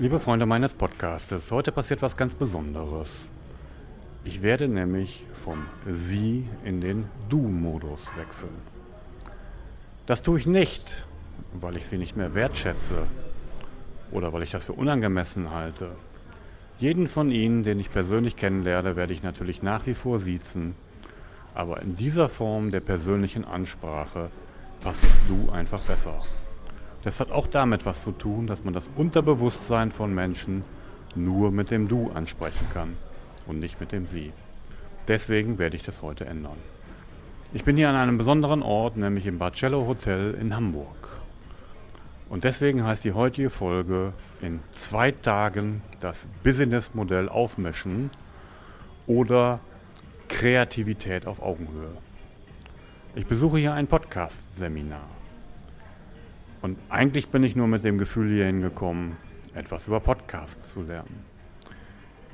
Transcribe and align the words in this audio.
Liebe 0.00 0.18
Freunde 0.18 0.46
meines 0.46 0.72
Podcastes, 0.72 1.50
heute 1.50 1.72
passiert 1.72 2.00
was 2.00 2.16
ganz 2.16 2.34
Besonderes. 2.34 3.10
Ich 4.24 4.40
werde 4.40 4.66
nämlich 4.66 5.26
vom 5.44 5.66
Sie 5.86 6.48
in 6.64 6.80
den 6.80 7.04
Du-Modus 7.28 8.00
wechseln. 8.16 8.54
Das 10.06 10.22
tue 10.22 10.38
ich 10.38 10.46
nicht, 10.46 10.90
weil 11.52 11.76
ich 11.76 11.84
Sie 11.84 11.98
nicht 11.98 12.16
mehr 12.16 12.34
wertschätze 12.34 13.08
oder 14.10 14.32
weil 14.32 14.42
ich 14.42 14.50
das 14.50 14.64
für 14.64 14.72
unangemessen 14.72 15.50
halte. 15.50 15.90
Jeden 16.78 17.06
von 17.06 17.30
Ihnen, 17.30 17.62
den 17.62 17.78
ich 17.78 17.92
persönlich 17.92 18.36
kennenlerne, 18.36 18.96
werde 18.96 19.12
ich 19.12 19.22
natürlich 19.22 19.62
nach 19.62 19.84
wie 19.84 19.92
vor 19.92 20.18
siezen. 20.18 20.76
Aber 21.52 21.82
in 21.82 21.94
dieser 21.96 22.30
Form 22.30 22.70
der 22.70 22.80
persönlichen 22.80 23.44
Ansprache 23.44 24.30
passt 24.80 25.04
das 25.04 25.12
Du 25.28 25.50
einfach 25.50 25.82
besser. 25.82 26.22
Das 27.02 27.18
hat 27.20 27.30
auch 27.30 27.46
damit 27.46 27.86
was 27.86 28.02
zu 28.02 28.12
tun, 28.12 28.46
dass 28.46 28.64
man 28.64 28.74
das 28.74 28.88
Unterbewusstsein 28.96 29.92
von 29.92 30.14
Menschen 30.14 30.64
nur 31.14 31.50
mit 31.50 31.70
dem 31.70 31.88
Du 31.88 32.10
ansprechen 32.10 32.66
kann 32.72 32.96
und 33.46 33.58
nicht 33.58 33.80
mit 33.80 33.92
dem 33.92 34.06
Sie. 34.06 34.32
Deswegen 35.08 35.58
werde 35.58 35.76
ich 35.76 35.82
das 35.82 36.02
heute 36.02 36.26
ändern. 36.26 36.58
Ich 37.52 37.64
bin 37.64 37.76
hier 37.76 37.88
an 37.88 37.96
einem 37.96 38.18
besonderen 38.18 38.62
Ort, 38.62 38.96
nämlich 38.96 39.26
im 39.26 39.38
Barcello 39.38 39.86
Hotel 39.86 40.34
in 40.34 40.54
Hamburg. 40.54 41.20
Und 42.28 42.44
deswegen 42.44 42.84
heißt 42.84 43.02
die 43.02 43.12
heutige 43.12 43.50
Folge 43.50 44.12
in 44.40 44.60
zwei 44.70 45.10
Tagen 45.10 45.82
das 45.98 46.28
Businessmodell 46.44 47.28
aufmischen 47.28 48.10
oder 49.08 49.58
Kreativität 50.28 51.26
auf 51.26 51.42
Augenhöhe. 51.42 51.90
Ich 53.16 53.26
besuche 53.26 53.58
hier 53.58 53.74
ein 53.74 53.88
Podcast-Seminar. 53.88 55.19
Und 56.62 56.78
eigentlich 56.88 57.28
bin 57.28 57.42
ich 57.42 57.56
nur 57.56 57.66
mit 57.66 57.84
dem 57.84 57.98
Gefühl 57.98 58.34
hier 58.34 58.46
hingekommen, 58.46 59.16
etwas 59.54 59.86
über 59.86 60.00
Podcasts 60.00 60.72
zu 60.72 60.82
lernen. 60.82 61.24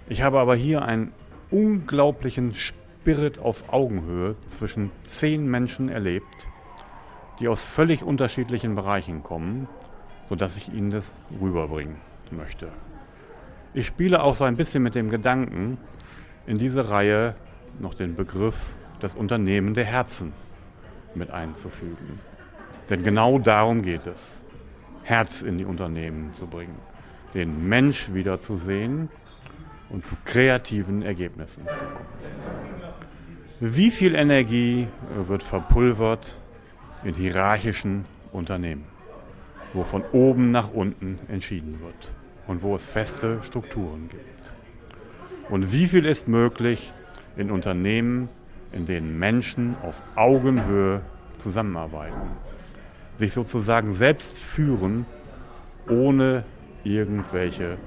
Ich 0.08 0.22
habe 0.22 0.40
aber 0.40 0.56
hier 0.56 0.82
einen 0.82 1.12
unglaublichen 1.50 2.54
Spirit 2.54 3.38
auf 3.38 3.72
Augenhöhe 3.72 4.34
zwischen 4.58 4.90
zehn 5.04 5.46
Menschen 5.46 5.88
erlebt, 5.88 6.48
die 7.38 7.48
aus 7.48 7.64
völlig 7.64 8.02
unterschiedlichen 8.02 8.74
Bereichen 8.74 9.22
kommen, 9.22 9.68
sodass 10.28 10.56
ich 10.56 10.72
Ihnen 10.72 10.90
das 10.90 11.10
rüberbringen 11.40 11.96
möchte. 12.30 12.68
Ich 13.74 13.86
spiele 13.86 14.22
auch 14.22 14.34
so 14.34 14.44
ein 14.44 14.56
bisschen 14.56 14.82
mit 14.82 14.94
dem 14.94 15.10
Gedanken, 15.10 15.78
in 16.46 16.58
diese 16.58 16.88
Reihe 16.88 17.36
noch 17.78 17.94
den 17.94 18.16
Begriff 18.16 18.58
das 19.00 19.14
Unternehmen 19.14 19.74
der 19.74 19.84
Herzen 19.84 20.32
mit 21.14 21.30
einzufügen. 21.30 22.20
Denn 22.88 23.02
genau 23.02 23.38
darum 23.38 23.82
geht 23.82 24.06
es, 24.06 24.18
Herz 25.02 25.42
in 25.42 25.58
die 25.58 25.64
Unternehmen 25.64 26.32
zu 26.34 26.46
bringen, 26.46 26.78
den 27.34 27.68
Mensch 27.68 28.12
wieder 28.12 28.40
zu 28.40 28.56
sehen 28.56 29.08
und 29.88 30.04
zu 30.04 30.14
kreativen 30.24 31.02
Ergebnissen 31.02 31.62
zu 31.62 31.68
kommen. 31.68 32.16
Wie 33.60 33.90
viel 33.90 34.14
Energie 34.14 34.88
wird 35.26 35.42
verpulvert 35.42 36.36
in 37.04 37.14
hierarchischen 37.14 38.04
Unternehmen, 38.32 38.84
wo 39.72 39.82
von 39.82 40.04
oben 40.12 40.50
nach 40.50 40.72
unten 40.72 41.18
entschieden 41.28 41.80
wird 41.80 42.12
und 42.46 42.62
wo 42.62 42.74
es 42.74 42.84
feste 42.84 43.42
Strukturen 43.44 44.08
gibt? 44.08 44.52
Und 45.48 45.72
wie 45.72 45.86
viel 45.86 46.04
ist 46.04 46.28
möglich 46.28 46.92
in 47.36 47.50
Unternehmen, 47.50 48.28
in 48.72 48.86
denen 48.86 49.18
Menschen 49.18 49.76
auf 49.82 50.02
Augenhöhe 50.16 51.00
zusammenarbeiten? 51.38 52.30
Sich 53.18 53.32
sozusagen 53.32 53.94
selbst 53.94 54.38
führen, 54.38 55.06
ohne 55.88 56.44
irgendwelche 56.84 57.78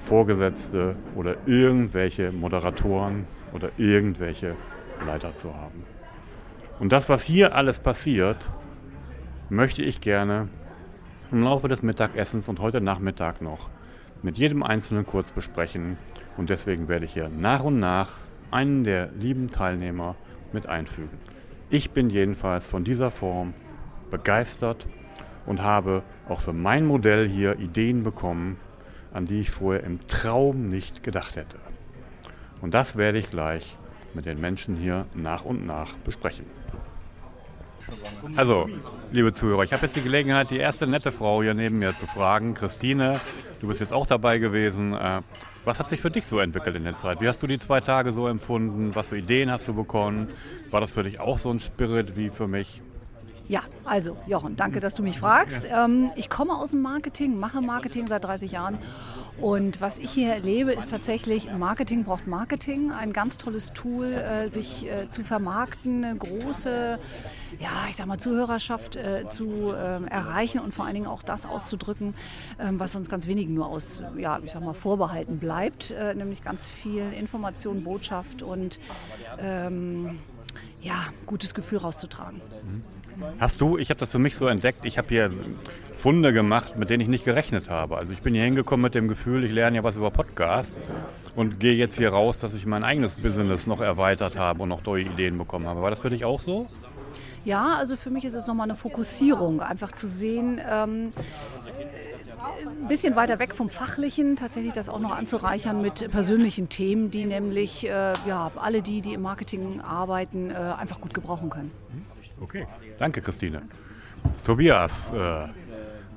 Vorgesetzte 0.00 0.96
oder 1.14 1.36
irgendwelche 1.46 2.32
Moderatoren 2.32 3.26
oder 3.52 3.70
irgendwelche 3.76 4.54
Leiter 5.04 5.34
zu 5.36 5.54
haben. 5.54 5.84
Und 6.78 6.92
das, 6.92 7.08
was 7.08 7.22
hier 7.22 7.54
alles 7.54 7.78
passiert, 7.78 8.36
möchte 9.48 9.82
ich 9.82 10.00
gerne 10.00 10.48
im 11.32 11.42
Laufe 11.42 11.68
des 11.68 11.82
Mittagessens 11.82 12.48
und 12.48 12.60
heute 12.60 12.80
Nachmittag 12.80 13.40
noch 13.42 13.68
mit 14.22 14.38
jedem 14.38 14.62
Einzelnen 14.62 15.06
kurz 15.06 15.30
besprechen. 15.30 15.96
Und 16.36 16.50
deswegen 16.50 16.88
werde 16.88 17.04
ich 17.04 17.14
hier 17.14 17.28
nach 17.28 17.64
und 17.64 17.80
nach 17.80 18.12
einen 18.50 18.84
der 18.84 19.10
lieben 19.12 19.50
Teilnehmer 19.50 20.16
mit 20.52 20.68
einfügen. 20.68 21.18
Ich 21.70 21.90
bin 21.90 22.10
jedenfalls 22.10 22.66
von 22.66 22.84
dieser 22.84 23.10
Form 23.10 23.54
begeistert 24.10 24.86
und 25.46 25.62
habe 25.62 26.02
auch 26.28 26.40
für 26.40 26.52
mein 26.52 26.86
Modell 26.86 27.28
hier 27.28 27.58
Ideen 27.58 28.02
bekommen, 28.02 28.58
an 29.12 29.26
die 29.26 29.40
ich 29.40 29.50
vorher 29.50 29.84
im 29.84 30.06
Traum 30.08 30.68
nicht 30.68 31.02
gedacht 31.02 31.36
hätte. 31.36 31.58
Und 32.60 32.74
das 32.74 32.96
werde 32.96 33.18
ich 33.18 33.30
gleich 33.30 33.78
mit 34.14 34.26
den 34.26 34.40
Menschen 34.40 34.76
hier 34.76 35.06
nach 35.14 35.44
und 35.44 35.66
nach 35.66 35.94
besprechen. 36.04 36.46
Also, 38.34 38.68
liebe 39.12 39.32
Zuhörer, 39.32 39.62
ich 39.62 39.72
habe 39.72 39.86
jetzt 39.86 39.94
die 39.94 40.02
Gelegenheit, 40.02 40.50
die 40.50 40.56
erste 40.56 40.86
nette 40.86 41.12
Frau 41.12 41.42
hier 41.42 41.54
neben 41.54 41.78
mir 41.78 41.90
zu 41.90 42.06
fragen. 42.06 42.54
Christine, 42.54 43.20
du 43.60 43.68
bist 43.68 43.80
jetzt 43.80 43.92
auch 43.92 44.06
dabei 44.06 44.38
gewesen. 44.38 44.92
Äh, 44.92 45.20
was 45.64 45.78
hat 45.78 45.90
sich 45.90 46.00
für 46.00 46.10
dich 46.10 46.26
so 46.26 46.40
entwickelt 46.40 46.74
in 46.76 46.84
der 46.84 46.96
Zeit? 46.96 47.20
Wie 47.20 47.28
hast 47.28 47.42
du 47.42 47.46
die 47.46 47.58
zwei 47.58 47.80
Tage 47.80 48.12
so 48.12 48.26
empfunden? 48.26 48.94
Was 48.94 49.08
für 49.08 49.18
Ideen 49.18 49.50
hast 49.50 49.68
du 49.68 49.74
bekommen? 49.74 50.30
War 50.70 50.80
das 50.80 50.92
für 50.92 51.04
dich 51.04 51.20
auch 51.20 51.38
so 51.38 51.50
ein 51.50 51.60
Spirit 51.60 52.16
wie 52.16 52.30
für 52.30 52.48
mich? 52.48 52.82
Ja, 53.48 53.62
also 53.84 54.16
Jochen, 54.26 54.56
danke, 54.56 54.80
dass 54.80 54.94
du 54.94 55.02
mich 55.02 55.20
fragst. 55.20 55.68
Ähm, 55.70 56.10
ich 56.16 56.28
komme 56.28 56.56
aus 56.56 56.70
dem 56.70 56.82
Marketing, 56.82 57.38
mache 57.38 57.60
Marketing 57.60 58.06
seit 58.08 58.24
30 58.24 58.50
Jahren 58.52 58.78
und 59.38 59.82
was 59.82 59.98
ich 59.98 60.10
hier 60.10 60.32
erlebe, 60.32 60.72
ist 60.72 60.90
tatsächlich, 60.90 61.48
Marketing 61.52 62.04
braucht 62.04 62.26
Marketing, 62.26 62.90
ein 62.90 63.12
ganz 63.12 63.36
tolles 63.36 63.72
Tool, 63.74 64.12
äh, 64.12 64.48
sich 64.48 64.86
äh, 64.90 65.08
zu 65.08 65.24
vermarkten, 65.24 66.04
eine 66.04 66.16
große, 66.16 66.98
ja, 67.60 67.70
ich 67.90 67.96
sag 67.96 68.06
mal, 68.06 68.18
Zuhörerschaft 68.18 68.96
äh, 68.96 69.26
zu 69.26 69.74
ähm, 69.76 70.08
erreichen 70.08 70.58
und 70.58 70.74
vor 70.74 70.86
allen 70.86 70.94
Dingen 70.94 71.06
auch 71.06 71.22
das 71.22 71.44
auszudrücken, 71.44 72.14
ähm, 72.58 72.80
was 72.80 72.94
uns 72.94 73.10
ganz 73.10 73.26
wenigen 73.26 73.52
nur 73.52 73.68
aus, 73.68 74.00
ja, 74.16 74.40
ich 74.42 74.52
sag 74.52 74.62
mal, 74.62 74.74
vorbehalten 74.74 75.38
bleibt, 75.38 75.94
nämlich 76.14 76.42
ganz 76.42 76.66
viel 76.66 77.12
Information, 77.12 77.84
Botschaft 77.84 78.42
und 78.42 78.78
ähm, 79.38 80.18
ja, 80.80 80.94
gutes 81.26 81.54
Gefühl 81.54 81.78
rauszutragen. 81.78 82.40
Mhm. 83.16 83.40
Hast 83.40 83.60
du, 83.60 83.78
ich 83.78 83.90
habe 83.90 84.00
das 84.00 84.10
für 84.10 84.18
mich 84.18 84.36
so 84.36 84.46
entdeckt, 84.46 84.80
ich 84.84 84.98
habe 84.98 85.08
hier 85.08 85.30
Funde 85.98 86.32
gemacht, 86.32 86.76
mit 86.76 86.90
denen 86.90 87.00
ich 87.00 87.08
nicht 87.08 87.24
gerechnet 87.24 87.70
habe. 87.70 87.96
Also 87.96 88.12
ich 88.12 88.20
bin 88.20 88.34
hier 88.34 88.44
hingekommen 88.44 88.82
mit 88.82 88.94
dem 88.94 89.08
Gefühl, 89.08 89.44
ich 89.44 89.52
lerne 89.52 89.76
ja 89.76 89.84
was 89.84 89.96
über 89.96 90.10
Podcast 90.10 90.72
und 91.34 91.58
gehe 91.58 91.74
jetzt 91.74 91.96
hier 91.96 92.10
raus, 92.10 92.38
dass 92.38 92.54
ich 92.54 92.66
mein 92.66 92.84
eigenes 92.84 93.14
Business 93.16 93.66
noch 93.66 93.80
erweitert 93.80 94.38
habe 94.38 94.62
und 94.62 94.68
noch 94.68 94.84
neue 94.84 95.02
Ideen 95.02 95.38
bekommen 95.38 95.66
habe. 95.66 95.82
War 95.82 95.90
das 95.90 96.00
für 96.00 96.10
dich 96.10 96.24
auch 96.24 96.40
so? 96.40 96.66
Ja, 97.44 97.76
also 97.76 97.96
für 97.96 98.10
mich 98.10 98.24
ist 98.24 98.34
es 98.34 98.46
nochmal 98.46 98.64
eine 98.64 98.76
Fokussierung, 98.76 99.60
einfach 99.60 99.92
zu 99.92 100.08
sehen, 100.08 100.60
ähm, 100.68 101.12
ein 102.82 102.88
bisschen 102.88 103.16
weiter 103.16 103.38
weg 103.38 103.54
vom 103.54 103.68
Fachlichen, 103.68 104.36
tatsächlich 104.36 104.72
das 104.72 104.88
auch 104.88 104.98
noch 104.98 105.12
anzureichern 105.12 105.80
mit 105.80 106.10
persönlichen 106.10 106.68
Themen, 106.68 107.10
die 107.10 107.24
nämlich 107.24 107.84
äh, 107.84 108.12
ja, 108.26 108.50
alle 108.56 108.82
die, 108.82 109.00
die 109.00 109.14
im 109.14 109.22
Marketing 109.22 109.80
arbeiten, 109.80 110.50
äh, 110.50 110.54
einfach 110.54 111.00
gut 111.00 111.14
gebrauchen 111.14 111.50
können. 111.50 111.70
Okay, 112.40 112.66
danke 112.98 113.20
Christine. 113.22 113.62
Tobias, 114.44 115.10
äh, 115.12 115.48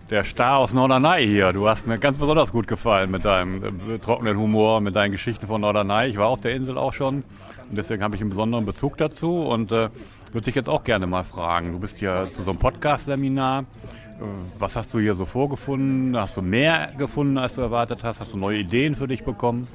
der 0.10 0.24
Star 0.24 0.58
aus 0.58 0.74
Norderney 0.74 1.26
hier, 1.26 1.54
du 1.54 1.68
hast 1.68 1.88
mir 1.88 1.98
ganz 1.98 2.18
besonders 2.18 2.52
gut 2.52 2.68
gefallen 2.68 3.10
mit 3.12 3.24
deinem 3.24 3.64
äh, 3.64 4.00
trockenen 4.00 4.38
Humor, 4.38 4.82
mit 4.82 4.96
deinen 4.96 5.12
Geschichten 5.12 5.48
von 5.48 5.62
Norderney. 5.62 6.10
Ich 6.10 6.18
war 6.18 6.28
auf 6.28 6.42
der 6.42 6.56
Insel 6.56 6.78
auch 6.78 6.94
schon 6.94 7.24
und 7.70 7.78
deswegen 7.78 8.04
habe 8.04 8.16
ich 8.16 8.22
einen 8.22 8.32
besonderen 8.32 8.66
Bezug 8.66 8.98
dazu 8.98 9.44
und 9.44 9.72
äh, 9.72 9.90
würde 10.32 10.46
dich 10.46 10.56
jetzt 10.56 10.70
auch 10.70 10.84
gerne 10.84 11.08
mal 11.08 11.24
fragen. 11.24 11.72
Du 11.72 11.80
bist 11.80 11.98
hier 11.98 12.30
zu 12.34 12.44
so 12.44 12.52
einem 12.52 12.60
Podcast-Seminar. 12.60 13.62
Äh, 13.62 14.24
was 14.58 14.76
hast 14.76 14.94
du 14.94 15.00
hier 15.00 15.16
so 15.16 15.26
vorgefunden? 15.26 16.18
Hast 16.18 16.36
du 16.36 16.42
mehr 16.42 16.92
gefunden, 16.98 17.38
als 17.38 17.56
du 17.56 17.62
erwartet 17.62 18.04
hast? 18.04 18.20
Hast 18.20 18.34
du 18.34 18.38
neue 18.38 18.58
Ideen 18.58 18.96
für 18.96 19.08
dich 19.08 19.24
bekommen? 19.24 19.68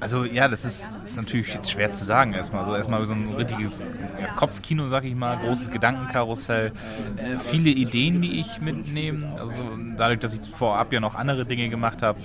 Also 0.00 0.24
ja, 0.24 0.48
das 0.48 0.64
ist, 0.64 0.94
ist 1.04 1.16
natürlich 1.16 1.60
schwer 1.64 1.92
zu 1.92 2.04
sagen 2.04 2.32
erstmal. 2.34 2.60
Also 2.60 2.74
erstmal 2.74 3.04
so 3.06 3.14
ein 3.14 3.32
richtiges 3.32 3.84
ja, 4.16 4.28
Kopfkino, 4.28 4.88
sag 4.88 5.04
ich 5.04 5.14
mal, 5.14 5.38
großes 5.38 5.70
Gedankenkarussell, 5.70 6.72
äh, 7.16 7.38
viele 7.38 7.70
Ideen, 7.70 8.20
die 8.20 8.40
ich 8.40 8.60
mitnehme. 8.60 9.38
Also 9.38 9.76
dadurch, 9.78 10.20
dass 10.20 10.34
ich 10.34 10.42
vorab 10.52 10.92
ja 10.92 11.00
noch 11.00 11.14
andere 11.14 11.46
Dinge 11.46 11.68
gemacht 11.68 12.02
habe, 12.02 12.20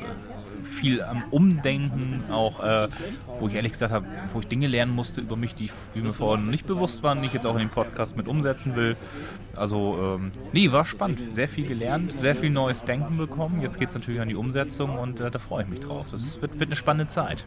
viel 0.78 1.02
am 1.02 1.24
Umdenken, 1.32 2.24
auch 2.32 2.64
äh, 2.64 2.88
wo 3.40 3.48
ich 3.48 3.56
ehrlich 3.56 3.74
gesagt 3.74 3.92
habe, 3.92 4.06
wo 4.34 4.40
ich 4.40 4.48
Dinge 4.48 4.68
lernen 4.68 4.94
musste 4.94 5.22
über 5.22 5.36
mich, 5.36 5.56
die, 5.56 5.70
mir 5.96 6.14
vorher 6.14 6.44
nicht 6.44 6.68
bewusst 6.68 7.04
waren, 7.04 7.22
die 7.22 7.28
ich 7.28 7.34
jetzt 7.34 7.46
auch 7.46 7.54
in 7.54 7.60
dem 7.60 7.70
Podcast 7.70 8.16
mit 8.16 8.28
umsetzen 8.28 8.76
will. 8.76 8.96
Also, 9.56 10.18
ähm, 10.20 10.32
nee, 10.54 10.72
war 10.72 10.86
spannend. 10.86 11.20
Sehr 11.34 11.50
viel 11.50 11.68
gelernt, 11.68 12.12
sehr 12.14 12.36
viel 12.36 12.50
neues 12.50 12.84
Denken 12.84 13.18
bekommen. 13.18 13.62
Jetzt 13.62 13.80
geht 13.80 13.90
es 13.90 13.96
natürlich 13.96 14.22
an 14.22 14.30
die 14.30 14.36
Umsetzung 14.36 14.98
und 14.98 15.20
äh, 15.20 15.32
da 15.32 15.40
freue 15.40 15.64
ich 15.64 15.70
mich 15.70 15.80
drauf. 15.80 16.06
Das 16.12 16.42
wird, 16.42 16.60
wird 16.60 16.70
eine 16.70 16.76
spannende 16.76 17.12
Zeit. 17.12 17.46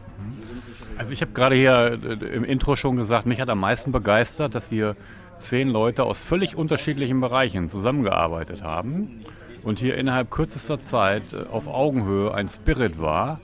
Also 0.98 1.12
ich 1.12 1.22
habe 1.22 1.32
gerade 1.32 1.54
hier 1.54 1.98
äh, 2.02 2.24
im 2.34 2.44
Intro 2.44 2.76
schon 2.76 2.96
gesagt, 2.96 3.26
mich 3.26 3.40
hat 3.40 3.48
am 3.48 3.60
meisten 3.60 3.92
begeistert, 3.92 4.54
dass 4.54 4.68
hier 4.68 4.96
zehn 5.38 5.68
Leute 5.68 6.04
aus 6.04 6.18
völlig 6.18 6.56
unterschiedlichen 6.56 7.20
Bereichen 7.20 7.70
zusammengearbeitet 7.70 8.62
haben 8.62 9.24
und 9.64 9.78
hier 9.78 9.96
innerhalb 9.96 10.30
kürzester 10.30 10.80
Zeit 10.80 11.22
äh, 11.32 11.44
auf 11.50 11.66
Augenhöhe 11.66 12.32
ein 12.34 12.48
Spirit 12.48 13.00
war 13.00 13.40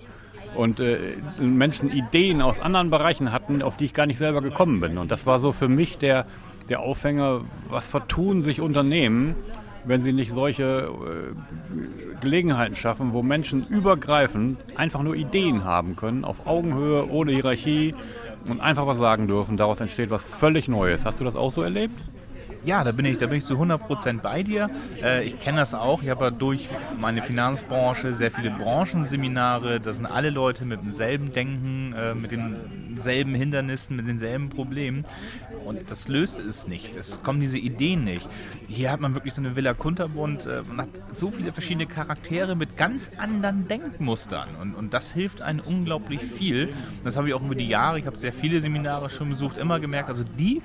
und 0.55 0.81
äh, 0.81 1.17
Menschen 1.39 1.91
Ideen 1.91 2.43
aus 2.43 2.61
anderen 2.61 2.91
Bereichen 2.91 3.33
hatten, 3.33 3.63
auf 3.63 3.77
die 3.77 3.85
ich 3.85 3.95
gar 3.95 4.07
nicht 4.07 4.19
selber 4.19 4.41
gekommen 4.41 4.81
bin. 4.81 4.99
Und 4.99 5.11
das 5.11 5.27
war 5.27 5.39
so 5.39 5.53
für 5.53 5.69
mich 5.69 5.99
der, 5.99 6.27
der 6.69 6.81
Aufhänger, 6.81 7.43
was 7.69 7.89
vertun 7.89 8.43
sich 8.43 8.61
Unternehmen, 8.61 9.35
wenn 9.85 10.03
sie 10.03 10.13
nicht 10.13 10.33
solche 10.33 10.91
äh, 10.91 12.21
Gelegenheiten 12.21 12.77
schaffen, 12.77 13.13
wo 13.13 13.23
Menschen 13.23 13.67
übergreifend 13.69 14.59
einfach 14.77 15.03
nur 15.03 15.15
Ideen 15.15 15.65
haben 15.65 15.97
können, 15.97 16.25
auf 16.25 16.47
Augenhöhe, 16.47 17.09
ohne 17.09 17.33
Hierarchie 17.33 17.95
und 18.49 18.61
einfach 18.61 18.87
was 18.87 18.99
sagen 18.99 19.29
dürfen. 19.29 19.57
Daraus 19.57 19.81
entsteht 19.81 20.11
was 20.11 20.25
völlig 20.25 20.69
Neues. 20.69 21.05
Hast 21.05 21.21
du 21.21 21.25
das 21.25 21.37
auch 21.37 21.53
so 21.53 21.63
erlebt? 21.63 22.01
Ja, 22.67 22.83
da 22.83 22.91
bin 22.91 23.07
ich, 23.07 23.19
da 23.19 23.29
bin 23.29 23.39
ich 23.39 23.45
zu 23.45 23.55
100% 23.55 24.23
bei 24.23 24.43
dir. 24.43 24.69
Äh, 25.01 25.25
ich 25.25 25.39
kenne 25.39 25.59
das 25.59 25.73
auch. 25.73 26.03
Ich 26.03 26.09
habe 26.09 26.25
ja 26.25 26.31
durch 26.33 26.69
meine 26.99 27.23
Finanzbranche 27.23 28.13
sehr 28.13 28.33
viele 28.33 28.51
Branchenseminare. 28.51 29.79
Da 29.79 29.93
sind 29.93 30.05
alle 30.05 30.31
Leute 30.31 30.65
mit 30.65 30.83
demselben 30.83 31.33
Denken, 31.33 31.95
äh, 31.97 32.17
mit 32.17 32.33
denselben 32.33 33.37
Hindernissen, 33.37 33.95
mit 33.95 34.09
denselben 34.09 34.49
Problemen. 34.49 35.05
Und 35.65 35.93
das 35.93 36.09
löst 36.09 36.41
es 36.41 36.67
nicht. 36.67 36.97
Es 36.97 37.23
kommen 37.23 37.39
diese 37.39 37.57
Ideen 37.57 38.03
nicht. 38.03 38.29
Hier 38.67 38.91
hat 38.91 38.99
man 38.99 39.15
wirklich 39.15 39.35
so 39.35 39.43
eine 39.43 39.55
Villa 39.55 39.73
Kunterbund. 39.73 40.47
Äh, 40.47 40.63
man 40.67 40.87
hat 40.87 40.89
so 41.15 41.31
viele 41.31 41.53
verschiedene 41.53 41.87
Charaktere 41.87 42.57
mit 42.57 42.77
ganz 42.77 43.13
anderen 43.17 43.69
Denkmustern. 43.69 44.57
Und, 44.61 44.75
und 44.75 44.93
das 44.93 45.13
hilft 45.13 45.41
einem 45.41 45.61
unglaublich 45.61 46.19
viel. 46.19 46.75
Das 47.05 47.17
habe 47.17 47.29
ich 47.29 47.35
auch 47.35 47.43
über 47.43 47.55
die 47.55 47.69
Jahre, 47.69 48.01
ich 48.01 48.07
habe 48.07 48.17
sehr 48.17 48.33
viele 48.33 48.61
Seminare 48.61 49.09
schon 49.09 49.31
besucht, 49.31 49.57
immer 49.57 49.79
gemerkt. 49.79 50.09
Also 50.09 50.25
die, 50.25 50.63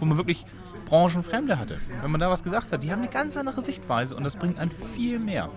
wo 0.00 0.04
man 0.04 0.16
wirklich 0.16 0.44
Branchenfremde 0.86 1.58
hatte. 1.58 1.78
Wenn 2.02 2.10
man 2.10 2.20
da 2.20 2.30
was 2.30 2.42
gesagt 2.42 2.72
hat, 2.72 2.82
die 2.82 2.92
haben 2.92 3.00
eine 3.00 3.10
ganz 3.10 3.36
andere 3.36 3.62
Sichtweise 3.62 4.16
und 4.16 4.24
das 4.24 4.36
bringt 4.36 4.58
einen 4.58 4.70
viel 4.94 5.18
mehr. 5.18 5.50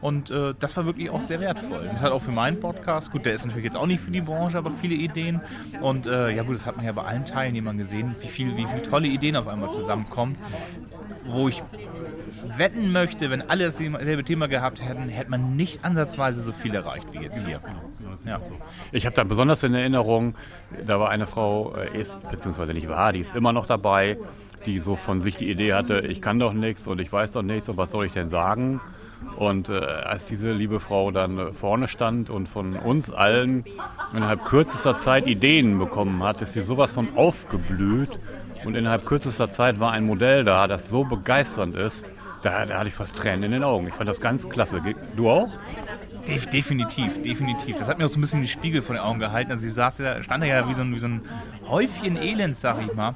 Und 0.00 0.30
äh, 0.30 0.54
das 0.58 0.76
war 0.76 0.86
wirklich 0.86 1.10
auch 1.10 1.20
sehr 1.20 1.40
wertvoll. 1.40 1.86
Das 1.90 2.00
hat 2.00 2.10
auch 2.12 2.22
für 2.22 2.30
meinen 2.30 2.58
Podcast, 2.58 3.12
gut, 3.12 3.26
der 3.26 3.34
ist 3.34 3.44
natürlich 3.44 3.64
jetzt 3.64 3.76
auch 3.76 3.86
nicht 3.86 4.02
für 4.02 4.10
die 4.10 4.22
Branche, 4.22 4.56
aber 4.56 4.70
viele 4.80 4.94
Ideen. 4.94 5.40
Und 5.82 6.06
äh, 6.06 6.30
ja 6.30 6.42
gut, 6.42 6.56
das 6.56 6.64
hat 6.64 6.76
man 6.76 6.86
ja 6.86 6.92
bei 6.92 7.02
allen 7.02 7.26
Teilnehmern 7.26 7.76
gesehen, 7.76 8.16
wie 8.20 8.28
viele 8.28 8.56
wie 8.56 8.66
viel 8.66 8.80
tolle 8.80 9.08
Ideen 9.08 9.36
auf 9.36 9.46
einmal 9.46 9.70
zusammenkommen, 9.72 10.36
wo 11.26 11.48
ich 11.48 11.62
wetten 12.56 12.92
möchte, 12.92 13.30
wenn 13.30 13.42
alle 13.42 13.66
dasselbe 13.66 14.24
Thema 14.24 14.48
gehabt 14.48 14.82
hätten, 14.82 15.08
hätte 15.08 15.30
man 15.30 15.56
nicht 15.56 15.84
ansatzweise 15.84 16.40
so 16.40 16.52
viel 16.52 16.74
erreicht 16.74 17.06
wie 17.12 17.18
jetzt 17.18 17.44
hier. 17.46 17.60
Ja. 18.24 18.40
Ich 18.92 19.04
habe 19.04 19.14
da 19.14 19.24
besonders 19.24 19.62
in 19.62 19.74
Erinnerung, 19.74 20.34
da 20.86 20.98
war 20.98 21.10
eine 21.10 21.26
Frau, 21.26 21.74
äh, 21.74 22.00
ist, 22.00 22.16
beziehungsweise 22.30 22.72
nicht 22.72 22.88
war, 22.88 23.12
die 23.12 23.20
ist 23.20 23.34
immer 23.36 23.52
noch 23.52 23.66
dabei, 23.66 24.16
die 24.66 24.78
so 24.78 24.96
von 24.96 25.20
sich 25.20 25.36
die 25.36 25.50
Idee 25.50 25.74
hatte, 25.74 25.98
ich 26.06 26.20
kann 26.22 26.38
doch 26.38 26.52
nichts 26.52 26.86
und 26.86 27.00
ich 27.00 27.12
weiß 27.12 27.32
doch 27.32 27.42
nichts 27.42 27.68
und 27.68 27.76
was 27.76 27.90
soll 27.90 28.06
ich 28.06 28.12
denn 28.12 28.28
sagen? 28.28 28.80
Und 29.36 29.68
äh, 29.68 29.78
als 29.78 30.24
diese 30.26 30.52
liebe 30.52 30.80
Frau 30.80 31.10
dann 31.10 31.52
vorne 31.52 31.88
stand 31.88 32.30
und 32.30 32.48
von 32.48 32.74
uns 32.74 33.10
allen 33.10 33.64
innerhalb 34.14 34.44
kürzester 34.44 34.96
Zeit 34.96 35.26
Ideen 35.26 35.78
bekommen 35.78 36.22
hat, 36.22 36.40
ist 36.40 36.54
sie 36.54 36.62
sowas 36.62 36.92
von 36.92 37.08
aufgeblüht. 37.16 38.18
Und 38.64 38.76
innerhalb 38.76 39.06
kürzester 39.06 39.50
Zeit 39.50 39.80
war 39.80 39.92
ein 39.92 40.04
Modell 40.04 40.44
da, 40.44 40.66
das 40.66 40.88
so 40.88 41.04
begeisternd 41.04 41.74
ist, 41.76 42.04
da, 42.42 42.64
da 42.64 42.78
hatte 42.78 42.88
ich 42.88 42.94
fast 42.94 43.16
Tränen 43.16 43.44
in 43.44 43.52
den 43.52 43.64
Augen. 43.64 43.86
Ich 43.86 43.94
fand 43.94 44.08
das 44.08 44.20
ganz 44.20 44.48
klasse. 44.48 44.80
Du 45.16 45.30
auch? 45.30 45.48
definitiv, 46.52 47.22
definitiv. 47.22 47.76
Das 47.76 47.88
hat 47.88 47.98
mir 47.98 48.06
auch 48.06 48.10
so 48.10 48.18
ein 48.18 48.20
bisschen 48.20 48.42
die 48.42 48.48
Spiegel 48.48 48.82
vor 48.82 48.94
den 48.94 49.02
Augen 49.02 49.18
gehalten. 49.18 49.50
Also 49.50 49.62
sie 49.62 49.70
saß 49.70 49.98
ja, 49.98 50.22
stand 50.22 50.44
ja 50.44 50.68
wie 50.68 50.74
so 50.74 50.82
ein, 50.82 50.94
wie 50.94 50.98
so 50.98 51.08
ein 51.08 51.22
Häufchen 51.66 52.16
Elend, 52.16 52.56
sag 52.56 52.80
ich 52.82 52.94
mal 52.94 53.14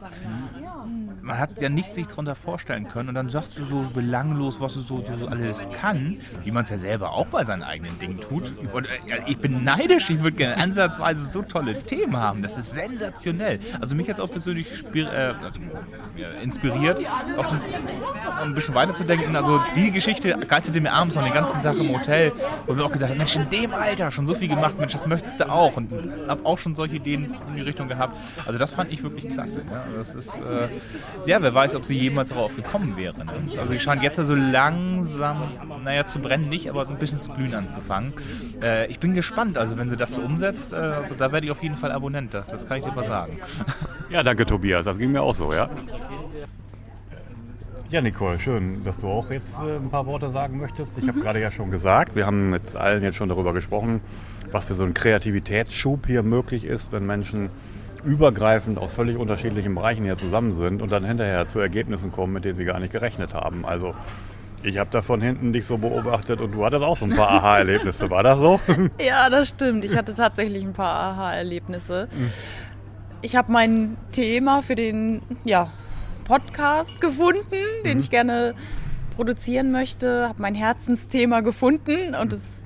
man 1.25 1.39
hat 1.39 1.61
ja 1.61 1.69
nichts 1.69 1.95
sich 1.95 2.07
darunter 2.07 2.35
vorstellen 2.35 2.89
können 2.89 3.09
und 3.09 3.15
dann 3.15 3.31
sagst 3.31 3.59
du 3.59 3.65
so 3.65 3.87
belanglos, 3.95 4.61
was 4.61 4.75
du 4.75 4.81
so, 4.81 5.03
so 5.19 5.27
alles 5.27 5.67
kann, 5.81 6.19
wie 6.43 6.51
man 6.51 6.65
es 6.65 6.71
ja 6.71 6.79
selber 6.79 7.13
auch 7.13 7.27
bei 7.27 7.45
seinen 7.45 7.63
eigenen 7.63 7.99
Dingen 7.99 8.21
tut. 8.21 8.53
Und 8.73 8.87
äh, 8.87 8.91
ich 9.27 9.39
bin 9.39 9.65
neidisch, 9.65 10.11
ich 10.11 10.23
würde 10.23 10.37
gerne 10.37 10.57
ansatzweise 10.57 11.25
so 11.27 11.43
tolle 11.43 11.83
Themen 11.83 12.17
haben. 12.17 12.43
Das 12.43 12.59
ist 12.59 12.73
sensationell. 12.73 13.59
Also 13.81 13.95
mich 13.95 14.09
hat 14.09 14.19
es 14.19 14.25
auch 14.25 14.31
persönlich 14.31 14.67
äh, 14.95 15.05
also, 15.05 15.61
äh, 16.17 16.43
inspiriert, 16.43 17.01
auch 17.39 17.45
so 17.45 17.57
ein, 18.43 18.55
bisschen 18.55 18.75
weiterzudenken. 18.75 19.35
Also 19.35 19.61
die 19.75 19.91
Geschichte 19.91 20.37
geisterte 20.47 20.81
mir 20.81 20.93
abends 20.93 21.17
noch 21.17 21.25
den 21.25 21.33
ganzen 21.33 21.63
Tag 21.63 21.77
im 21.77 21.93
Hotel, 21.93 22.33
wo 22.67 22.75
mir 22.75 22.85
auch 22.85 22.93
gesagt 22.93 23.17
Mensch, 23.17 23.35
in 23.37 23.49
dem 23.49 23.73
Alter 23.73 24.11
schon 24.13 24.27
so 24.27 24.35
viel 24.35 24.49
gemacht, 24.49 24.79
Mensch, 24.79 24.93
das 24.93 25.07
möchtest 25.07 25.41
du 25.41 25.51
auch. 25.51 25.77
Und 25.77 25.91
habe 26.29 26.45
auch 26.45 26.59
schon 26.59 26.75
solche 26.75 26.97
Ideen 26.97 27.25
in 27.49 27.57
die 27.57 27.63
Richtung 27.63 27.89
gehabt. 27.89 28.19
Also 28.45 28.59
das 28.59 28.73
fand 28.73 28.93
ich 28.93 29.03
wirklich 29.03 29.31
klasse. 29.31 29.63
Ja. 29.71 29.85
Das 29.97 30.15
ist, 30.15 30.35
äh, 30.41 30.69
ja, 31.27 31.43
wer 31.43 31.55
weiß, 31.55 31.75
ob 31.75 31.85
sie 31.85 31.97
jemals 31.97 32.31
darauf 32.31 32.55
gekommen 32.55 32.97
wäre. 32.97 33.25
Ne? 33.25 33.33
Also 33.59 33.73
sie 33.73 33.81
scheint 33.81 34.03
jetzt 34.03 34.17
so 34.17 34.35
langsam, 34.35 35.53
naja, 35.85 36.07
zu 36.07 36.19
brennen 36.19 36.49
nicht, 36.49 36.69
aber 36.69 36.85
so 36.85 36.93
ein 36.93 36.99
bisschen 36.99 37.21
zu 37.21 37.31
glühen 37.31 37.55
anzufangen. 37.55 38.13
Äh, 38.63 38.91
ich 38.91 38.99
bin 38.99 39.15
gespannt, 39.15 39.59
also 39.59 39.79
wenn 39.79 39.91
sie 39.91 39.97
das 39.97 40.13
so 40.13 40.21
umsetzt, 40.21 40.73
äh, 40.73 40.77
also 40.77 41.15
da 41.15 41.33
werde 41.33 41.47
ich 41.47 41.51
auf 41.51 41.63
jeden 41.63 41.77
Fall 41.77 41.93
Abonnent, 41.93 42.35
das, 42.35 42.49
das 42.49 42.67
kann 42.67 42.79
ich 42.79 42.85
dir 42.85 42.93
mal 42.93 43.07
sagen. 43.07 43.39
Ja, 44.11 44.23
danke 44.23 44.45
Tobias, 44.45 44.85
das 44.85 44.99
ging 44.99 45.11
mir 45.13 45.23
auch 45.23 45.35
so, 45.35 45.53
ja. 45.53 45.69
Ja, 47.91 48.01
Nicole, 48.01 48.39
schön, 48.39 48.85
dass 48.85 48.99
du 48.99 49.09
auch 49.09 49.31
jetzt 49.31 49.59
äh, 49.59 49.77
ein 49.77 49.91
paar 49.91 50.07
Worte 50.07 50.31
sagen 50.31 50.59
möchtest. 50.59 50.99
Ich 50.99 51.05
mhm. 51.05 51.09
habe 51.09 51.21
gerade 51.21 51.41
ja 51.41 51.51
schon 51.51 51.71
gesagt, 51.71 52.15
wir 52.15 52.27
haben 52.27 52.51
mit 52.51 52.77
allen 52.77 53.03
jetzt 53.03 53.17
schon 53.17 53.29
darüber 53.29 53.53
gesprochen, 53.53 54.01
was 54.53 54.67
für 54.67 54.75
so 54.75 54.85
ein 54.85 54.95
Kreativitätsschub 54.95 56.07
hier 56.07 56.23
möglich 56.23 56.65
ist, 56.65 56.93
wenn 56.93 57.07
Menschen 57.07 57.51
übergreifend 58.05 58.79
aus 58.79 58.95
völlig 58.95 59.17
unterschiedlichen 59.17 59.75
Bereichen 59.75 60.05
hier 60.05 60.17
zusammen 60.17 60.55
sind 60.55 60.83
und 60.83 60.93
dann 60.93 61.05
hinterher 61.05 61.49
zu 61.49 61.59
Ergebnissen 61.59 62.13
kommen, 62.13 62.33
mit 62.33 62.45
denen 62.45 62.57
sie 62.57 62.65
gar 62.65 62.79
nicht 62.81 62.93
gerechnet 62.93 63.35
haben. 63.35 63.65
Also 63.65 63.95
ich 64.63 64.79
habe 64.79 64.89
da 64.91 65.03
von 65.03 65.21
hinten 65.21 65.53
dich 65.53 65.67
so 65.67 65.77
beobachtet 65.77 66.41
und 66.41 66.55
du 66.55 66.65
hattest 66.65 66.83
auch 66.83 66.97
so 66.97 67.05
ein 67.05 67.15
paar 67.15 67.31
Aha-Erlebnisse. 67.31 68.09
War 68.11 68.23
das 68.23 68.39
so? 68.39 68.61
Ja, 68.99 69.29
das 69.29 69.49
stimmt. 69.49 69.85
Ich 69.85 69.97
hatte 69.97 70.15
tatsächlich 70.15 70.65
ein 70.65 70.73
paar 70.73 70.95
Aha-Erlebnisse. 70.95 72.09
Ich 73.21 73.37
habe 73.37 73.53
mein 73.53 73.97
Thema 74.13 74.63
für 74.63 74.75
den 74.75 75.23
ja, 75.45 75.71
Podcast 76.25 77.01
gefunden, 77.01 77.45
den 77.85 77.99
mhm. 77.99 78.01
ich 78.01 78.11
gerne 78.11 78.55
produzieren 79.17 79.71
möchte, 79.71 80.29
habe 80.29 80.43
mein 80.43 80.55
Herzensthema 80.55 81.41
gefunden 81.41 82.15
und 82.15 82.33
es 82.33 82.64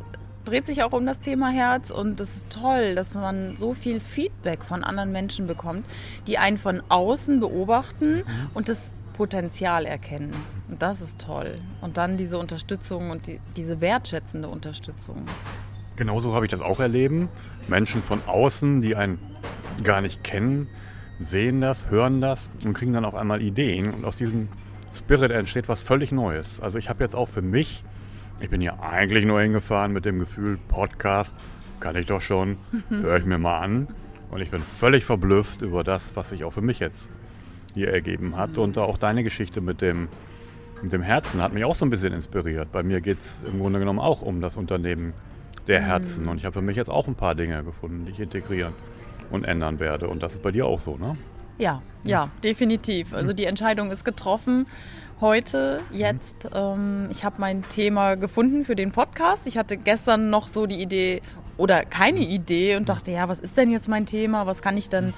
dreht 0.48 0.66
sich 0.66 0.82
auch 0.82 0.92
um 0.92 1.04
das 1.04 1.20
Thema 1.20 1.50
Herz 1.50 1.90
und 1.90 2.18
es 2.20 2.36
ist 2.36 2.50
toll, 2.50 2.94
dass 2.94 3.14
man 3.14 3.56
so 3.56 3.74
viel 3.74 4.00
Feedback 4.00 4.64
von 4.64 4.82
anderen 4.82 5.12
Menschen 5.12 5.46
bekommt, 5.46 5.84
die 6.26 6.38
einen 6.38 6.56
von 6.56 6.82
außen 6.88 7.38
beobachten 7.40 8.18
mhm. 8.18 8.50
und 8.54 8.68
das 8.68 8.92
Potenzial 9.12 9.84
erkennen. 9.84 10.34
Und 10.68 10.80
das 10.80 11.00
ist 11.00 11.20
toll. 11.20 11.58
Und 11.80 11.96
dann 11.96 12.16
diese 12.16 12.38
Unterstützung 12.38 13.10
und 13.10 13.26
die, 13.26 13.40
diese 13.56 13.80
wertschätzende 13.80 14.48
Unterstützung. 14.48 15.22
Genauso 15.96 16.34
habe 16.34 16.46
ich 16.46 16.50
das 16.50 16.60
auch 16.60 16.80
erleben. 16.80 17.28
Menschen 17.66 18.02
von 18.02 18.20
außen, 18.26 18.80
die 18.80 18.96
einen 18.96 19.18
gar 19.82 20.00
nicht 20.00 20.24
kennen, 20.24 20.68
sehen 21.20 21.60
das, 21.60 21.90
hören 21.90 22.20
das 22.20 22.48
und 22.64 22.72
kriegen 22.74 22.92
dann 22.92 23.04
auf 23.04 23.16
einmal 23.16 23.42
Ideen. 23.42 23.92
Und 23.92 24.04
aus 24.04 24.16
diesem 24.16 24.48
Spirit 24.96 25.30
entsteht 25.30 25.68
was 25.68 25.82
völlig 25.82 26.12
Neues. 26.12 26.60
Also 26.60 26.78
ich 26.78 26.88
habe 26.88 27.02
jetzt 27.04 27.16
auch 27.16 27.28
für 27.28 27.42
mich 27.42 27.84
ich 28.40 28.50
bin 28.50 28.60
hier 28.60 28.82
eigentlich 28.82 29.24
nur 29.24 29.40
hingefahren 29.40 29.92
mit 29.92 30.04
dem 30.04 30.18
Gefühl, 30.18 30.58
Podcast 30.68 31.34
kann 31.80 31.96
ich 31.96 32.06
doch 32.06 32.20
schon, 32.20 32.56
höre 32.88 33.16
ich 33.16 33.24
mir 33.24 33.38
mal 33.38 33.60
an. 33.60 33.88
Und 34.30 34.40
ich 34.40 34.50
bin 34.50 34.60
völlig 34.60 35.04
verblüfft 35.04 35.62
über 35.62 35.84
das, 35.84 36.14
was 36.14 36.28
sich 36.28 36.44
auch 36.44 36.52
für 36.52 36.60
mich 36.60 36.80
jetzt 36.80 37.08
hier 37.74 37.92
ergeben 37.92 38.36
hat. 38.36 38.58
Und 38.58 38.76
auch 38.78 38.98
deine 38.98 39.24
Geschichte 39.24 39.60
mit 39.60 39.80
dem, 39.80 40.08
mit 40.82 40.92
dem 40.92 41.02
Herzen 41.02 41.40
hat 41.40 41.52
mich 41.52 41.64
auch 41.64 41.74
so 41.74 41.86
ein 41.86 41.90
bisschen 41.90 42.12
inspiriert. 42.12 42.70
Bei 42.72 42.82
mir 42.82 43.00
geht 43.00 43.18
es 43.18 43.42
im 43.50 43.58
Grunde 43.58 43.78
genommen 43.78 44.00
auch 44.00 44.22
um 44.22 44.40
das 44.40 44.56
Unternehmen 44.56 45.14
der 45.66 45.80
Herzen. 45.80 46.24
Mhm. 46.24 46.30
Und 46.30 46.38
ich 46.38 46.44
habe 46.44 46.54
für 46.54 46.62
mich 46.62 46.76
jetzt 46.76 46.90
auch 46.90 47.08
ein 47.08 47.14
paar 47.14 47.34
Dinge 47.34 47.62
gefunden, 47.64 48.04
die 48.04 48.12
ich 48.12 48.20
integrieren 48.20 48.74
und 49.30 49.44
ändern 49.44 49.80
werde. 49.80 50.08
Und 50.08 50.22
das 50.22 50.34
ist 50.34 50.42
bei 50.42 50.50
dir 50.50 50.66
auch 50.66 50.80
so, 50.80 50.96
ne? 50.96 51.16
Ja, 51.58 51.82
ja, 52.04 52.30
definitiv. 52.44 53.12
Also 53.12 53.32
die 53.32 53.44
Entscheidung 53.44 53.90
ist 53.90 54.04
getroffen 54.04 54.66
heute, 55.20 55.80
jetzt. 55.90 56.48
Ähm, 56.54 57.08
ich 57.10 57.24
habe 57.24 57.36
mein 57.38 57.68
Thema 57.68 58.14
gefunden 58.16 58.64
für 58.64 58.76
den 58.76 58.92
Podcast. 58.92 59.46
Ich 59.46 59.58
hatte 59.58 59.76
gestern 59.76 60.30
noch 60.30 60.48
so 60.48 60.66
die 60.66 60.80
Idee 60.80 61.22
oder 61.56 61.84
keine 61.84 62.20
Idee 62.20 62.76
und 62.76 62.88
dachte, 62.88 63.12
ja, 63.12 63.28
was 63.28 63.40
ist 63.40 63.56
denn 63.56 63.70
jetzt 63.70 63.88
mein 63.88 64.06
Thema? 64.06 64.46
Was 64.46 64.62
kann 64.62 64.76
ich 64.76 64.88
denn 64.88 65.14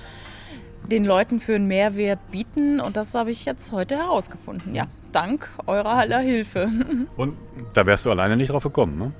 den 0.90 1.04
Leuten 1.04 1.40
für 1.40 1.54
einen 1.54 1.66
Mehrwert 1.66 2.18
bieten? 2.30 2.80
Und 2.80 2.96
das 2.96 3.14
habe 3.14 3.30
ich 3.30 3.44
jetzt 3.44 3.72
heute 3.72 3.96
herausgefunden. 3.96 4.74
Ja, 4.74 4.86
dank 5.12 5.48
eurer 5.66 5.92
aller 5.92 6.20
Hilfe. 6.20 6.70
Und 7.16 7.36
da 7.74 7.86
wärst 7.86 8.06
du 8.06 8.10
alleine 8.10 8.36
nicht 8.36 8.50
drauf 8.50 8.62
gekommen, 8.62 8.98
ne? 8.98 9.12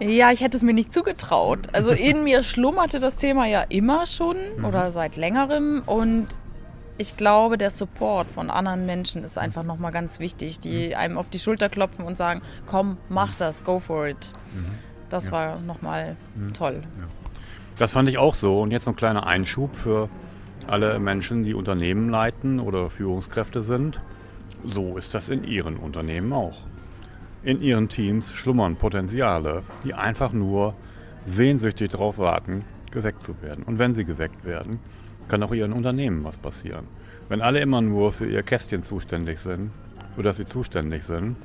Ja, 0.00 0.32
ich 0.32 0.42
hätte 0.42 0.56
es 0.56 0.62
mir 0.62 0.74
nicht 0.74 0.92
zugetraut. 0.92 1.68
Also 1.72 1.90
in 1.90 2.24
mir 2.24 2.42
schlummerte 2.42 3.00
das 3.00 3.16
Thema 3.16 3.46
ja 3.46 3.62
immer 3.62 4.06
schon 4.06 4.36
mhm. 4.58 4.64
oder 4.64 4.92
seit 4.92 5.16
längerem 5.16 5.82
und 5.86 6.38
ich 6.98 7.16
glaube, 7.16 7.58
der 7.58 7.70
Support 7.70 8.30
von 8.30 8.50
anderen 8.50 8.86
Menschen 8.86 9.24
ist 9.24 9.38
einfach 9.38 9.62
nochmal 9.62 9.92
ganz 9.92 10.20
wichtig, 10.20 10.60
die 10.60 10.88
mhm. 10.88 10.94
einem 10.94 11.18
auf 11.18 11.30
die 11.30 11.38
Schulter 11.38 11.68
klopfen 11.68 12.04
und 12.04 12.16
sagen, 12.16 12.42
komm, 12.66 12.98
mach 13.08 13.34
das, 13.34 13.64
go 13.64 13.80
for 13.80 14.06
it. 14.06 14.32
Mhm. 14.54 14.66
Das 15.08 15.26
ja. 15.26 15.32
war 15.32 15.60
nochmal 15.60 16.16
mhm. 16.34 16.52
toll. 16.52 16.82
Ja. 16.98 17.04
Das 17.78 17.92
fand 17.92 18.08
ich 18.08 18.18
auch 18.18 18.34
so. 18.34 18.60
Und 18.60 18.70
jetzt 18.70 18.86
noch 18.86 18.92
ein 18.92 18.96
kleiner 18.96 19.26
Einschub 19.26 19.74
für 19.74 20.08
alle 20.66 20.98
Menschen, 20.98 21.42
die 21.42 21.54
Unternehmen 21.54 22.10
leiten 22.10 22.60
oder 22.60 22.90
Führungskräfte 22.90 23.62
sind. 23.62 24.00
So 24.64 24.96
ist 24.96 25.14
das 25.14 25.28
in 25.28 25.44
ihren 25.44 25.76
Unternehmen 25.76 26.32
auch. 26.32 26.58
in 27.42 27.60
ihren 27.60 27.88
Teams 27.88 28.30
schlummern 28.32 28.76
Potenziale, 28.76 29.64
die 29.84 29.94
einfach 29.94 30.32
nur 30.32 30.74
sehnsüchtig 31.26 31.90
darauf 31.90 32.18
warten, 32.18 32.64
geweckt 32.90 33.22
zu 33.22 33.40
werden. 33.42 33.64
Und 33.64 33.78
wenn 33.78 33.94
sie 33.94 34.04
geweckt 34.04 34.44
werden, 34.44 34.78
kann 35.32 35.42
auch 35.44 35.54
ihren 35.54 35.72
Unternehmen 35.72 36.24
was 36.24 36.36
passieren. 36.36 36.86
Wenn 37.30 37.40
alle 37.40 37.60
immer 37.60 37.80
nur 37.80 38.12
für 38.12 38.26
ihr 38.26 38.42
Kästchen 38.42 38.82
zuständig 38.82 39.38
sind, 39.38 39.70
für 40.14 40.22
das 40.22 40.36
sie 40.36 40.44
zuständig 40.44 41.04
sind, 41.04 41.36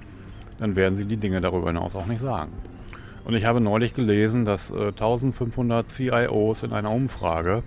dann 0.60 0.75
werden 0.75 0.98
sie 0.98 1.06
die 1.06 1.15
Dinge 1.15 1.39
darüber 1.39 1.67
hinaus 1.67 1.96
auch 1.96 2.06
nicht 2.06 2.20
sagen. 2.20 2.51
Und 3.24 3.34
ich 3.34 3.46
habe 3.46 3.62
neulich 3.62 3.94
gelesen, 3.94 4.44
dass 4.44 4.72
äh, 4.72 4.88
1500 4.88 5.88
CIOs 5.88 6.63
in 6.63 6.74
einer 6.74 6.91
Umfrage 6.91 7.63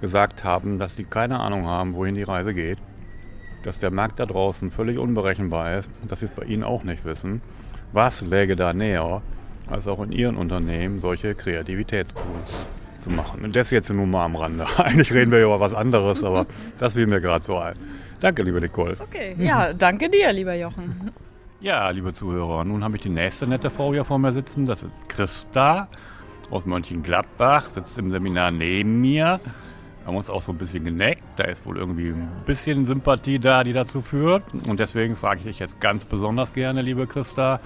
gesagt 0.00 0.44
haben, 0.44 0.78
dass 0.78 0.96
sie 0.96 1.04
keine 1.04 1.40
Ahnung 1.40 1.66
haben, 1.66 1.92
wohin 1.92 2.14
die 2.14 2.22
Reise 2.22 2.54
geht, 2.54 2.78
dass 3.62 3.78
der 3.78 3.90
Markt 3.90 4.18
da 4.18 4.24
draußen 4.24 4.70
völlig 4.70 4.96
unberechenbar 4.96 5.76
ist, 5.76 5.90
dass 6.08 6.20
sie 6.20 6.24
es 6.24 6.30
bei 6.30 6.44
ihnen 6.44 6.64
auch 6.64 6.84
nicht 6.84 7.04
wissen. 7.04 7.42
Was 7.92 8.22
läge 8.22 8.56
da 8.56 8.72
näher, 8.72 9.20
als 9.68 9.86
auch 9.86 10.00
in 10.02 10.12
ihren 10.12 10.38
Unternehmen 10.38 11.00
solche 11.00 11.34
Kreativitätspools 11.34 12.66
zu 13.00 13.10
machen? 13.10 13.44
Und 13.44 13.56
das 13.56 13.70
jetzt 13.70 13.90
nur 13.90 14.06
mal 14.06 14.24
am 14.24 14.36
Rande. 14.36 14.66
Eigentlich 14.76 15.12
reden 15.12 15.30
wir 15.32 15.42
über 15.42 15.60
was 15.60 15.74
anderes, 15.74 16.22
aber 16.24 16.46
das 16.78 16.94
fiel 16.94 17.06
mir 17.06 17.20
gerade 17.20 17.44
so 17.44 17.58
ein. 17.58 17.74
Danke, 18.20 18.42
liebe 18.42 18.60
Nicole. 18.60 18.96
Okay, 19.00 19.34
ja, 19.38 19.72
danke 19.72 20.10
dir, 20.10 20.32
lieber 20.32 20.54
Jochen. 20.54 21.10
Ja, 21.60 21.90
liebe 21.90 22.12
Zuhörer, 22.14 22.64
nun 22.64 22.84
habe 22.84 22.96
ich 22.96 23.02
die 23.02 23.10
nächste 23.10 23.46
nette 23.46 23.70
Frau 23.70 23.92
hier 23.92 24.04
vor 24.04 24.18
mir 24.18 24.32
sitzen. 24.32 24.66
Das 24.66 24.82
ist 24.82 24.92
Christa 25.08 25.88
aus 26.50 26.66
Mönchengladbach, 26.66 27.70
sitzt 27.70 27.98
im 27.98 28.10
Seminar 28.10 28.50
neben 28.50 29.00
mir. 29.00 29.40
Wir 30.00 30.06
haben 30.06 30.16
uns 30.16 30.30
auch 30.30 30.42
so 30.42 30.52
ein 30.52 30.58
bisschen 30.58 30.84
geneckt. 30.84 31.22
Da 31.36 31.44
ist 31.44 31.64
wohl 31.66 31.76
irgendwie 31.76 32.08
ein 32.08 32.30
bisschen 32.46 32.86
Sympathie 32.86 33.38
da, 33.38 33.64
die 33.64 33.72
dazu 33.72 34.00
führt. 34.00 34.42
Und 34.66 34.80
deswegen 34.80 35.16
frage 35.16 35.40
ich 35.40 35.46
dich 35.46 35.58
jetzt 35.58 35.80
ganz 35.80 36.04
besonders 36.04 36.52
gerne, 36.52 36.82
liebe 36.82 37.06
Christa, 37.06 37.60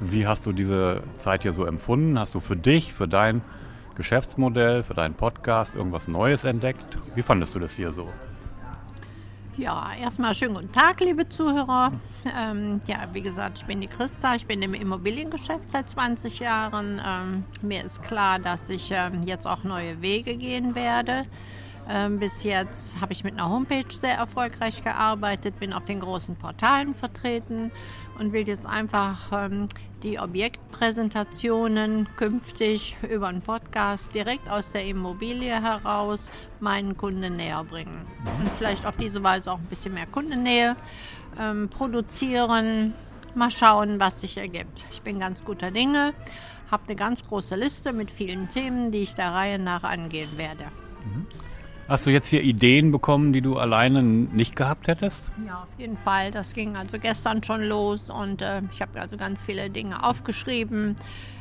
wie 0.00 0.26
hast 0.26 0.46
du 0.46 0.52
diese 0.52 1.02
Zeit 1.18 1.42
hier 1.42 1.52
so 1.52 1.64
empfunden? 1.64 2.18
Hast 2.18 2.34
du 2.34 2.40
für 2.40 2.56
dich, 2.56 2.92
für 2.92 3.08
dein 3.08 3.42
Geschäftsmodell, 3.98 4.84
für 4.84 4.94
deinen 4.94 5.14
Podcast 5.14 5.74
irgendwas 5.74 6.06
Neues 6.06 6.44
entdeckt? 6.44 6.96
Wie 7.16 7.22
fandest 7.22 7.56
du 7.56 7.58
das 7.58 7.72
hier 7.72 7.90
so? 7.90 8.08
Ja, 9.56 9.90
erstmal 10.00 10.36
schönen 10.36 10.54
guten 10.54 10.70
Tag, 10.70 11.00
liebe 11.00 11.28
Zuhörer. 11.28 11.90
Ähm, 12.38 12.80
ja, 12.86 13.08
wie 13.12 13.22
gesagt, 13.22 13.58
ich 13.58 13.64
bin 13.64 13.80
die 13.80 13.88
Christa, 13.88 14.36
ich 14.36 14.46
bin 14.46 14.62
im 14.62 14.72
Immobiliengeschäft 14.72 15.68
seit 15.72 15.88
20 15.88 16.38
Jahren. 16.38 17.02
Ähm, 17.04 17.44
mir 17.60 17.84
ist 17.84 18.00
klar, 18.04 18.38
dass 18.38 18.70
ich 18.70 18.92
ähm, 18.92 19.24
jetzt 19.26 19.48
auch 19.48 19.64
neue 19.64 20.00
Wege 20.00 20.36
gehen 20.36 20.76
werde. 20.76 21.24
Ähm, 21.90 22.18
bis 22.18 22.42
jetzt 22.42 23.00
habe 23.00 23.14
ich 23.14 23.24
mit 23.24 23.32
einer 23.32 23.48
Homepage 23.48 23.90
sehr 23.90 24.14
erfolgreich 24.14 24.84
gearbeitet, 24.84 25.58
bin 25.58 25.72
auf 25.72 25.86
den 25.86 26.00
großen 26.00 26.36
Portalen 26.36 26.94
vertreten 26.94 27.72
und 28.18 28.34
will 28.34 28.46
jetzt 28.46 28.66
einfach 28.66 29.30
ähm, 29.32 29.68
die 30.02 30.18
Objektpräsentationen 30.18 32.06
künftig 32.16 32.94
über 33.10 33.28
einen 33.28 33.40
Podcast 33.40 34.14
direkt 34.14 34.50
aus 34.50 34.70
der 34.70 34.84
Immobilie 34.84 35.62
heraus 35.62 36.30
meinen 36.60 36.94
Kunden 36.94 37.36
näher 37.36 37.64
bringen. 37.64 38.04
Und 38.38 38.50
vielleicht 38.58 38.84
auf 38.84 38.96
diese 38.98 39.22
Weise 39.22 39.50
auch 39.50 39.58
ein 39.58 39.66
bisschen 39.66 39.94
mehr 39.94 40.06
Kundennähe 40.06 40.76
ähm, 41.40 41.70
produzieren. 41.70 42.92
Mal 43.34 43.50
schauen, 43.50 43.98
was 43.98 44.20
sich 44.20 44.36
ergibt. 44.36 44.84
Ich 44.90 45.00
bin 45.00 45.20
ganz 45.20 45.42
guter 45.42 45.70
Dinge, 45.70 46.12
habe 46.70 46.82
eine 46.86 46.96
ganz 46.96 47.26
große 47.26 47.56
Liste 47.56 47.94
mit 47.94 48.10
vielen 48.10 48.48
Themen, 48.48 48.90
die 48.92 48.98
ich 48.98 49.14
der 49.14 49.32
Reihe 49.32 49.58
nach 49.58 49.84
angehen 49.84 50.36
werde. 50.36 50.64
Hast 51.88 52.04
du 52.04 52.10
jetzt 52.10 52.26
hier 52.26 52.42
Ideen 52.42 52.92
bekommen, 52.92 53.32
die 53.32 53.40
du 53.40 53.56
alleine 53.56 54.02
nicht 54.02 54.56
gehabt 54.56 54.88
hättest? 54.88 55.22
Ja, 55.46 55.62
auf 55.62 55.68
jeden 55.78 55.96
Fall. 55.96 56.30
Das 56.30 56.52
ging 56.52 56.76
also 56.76 56.98
gestern 56.98 57.42
schon 57.42 57.62
los 57.62 58.10
und 58.10 58.42
äh, 58.42 58.60
ich 58.70 58.82
habe 58.82 59.00
also 59.00 59.16
ganz 59.16 59.40
viele 59.40 59.70
Dinge 59.70 60.04
aufgeschrieben. 60.04 60.96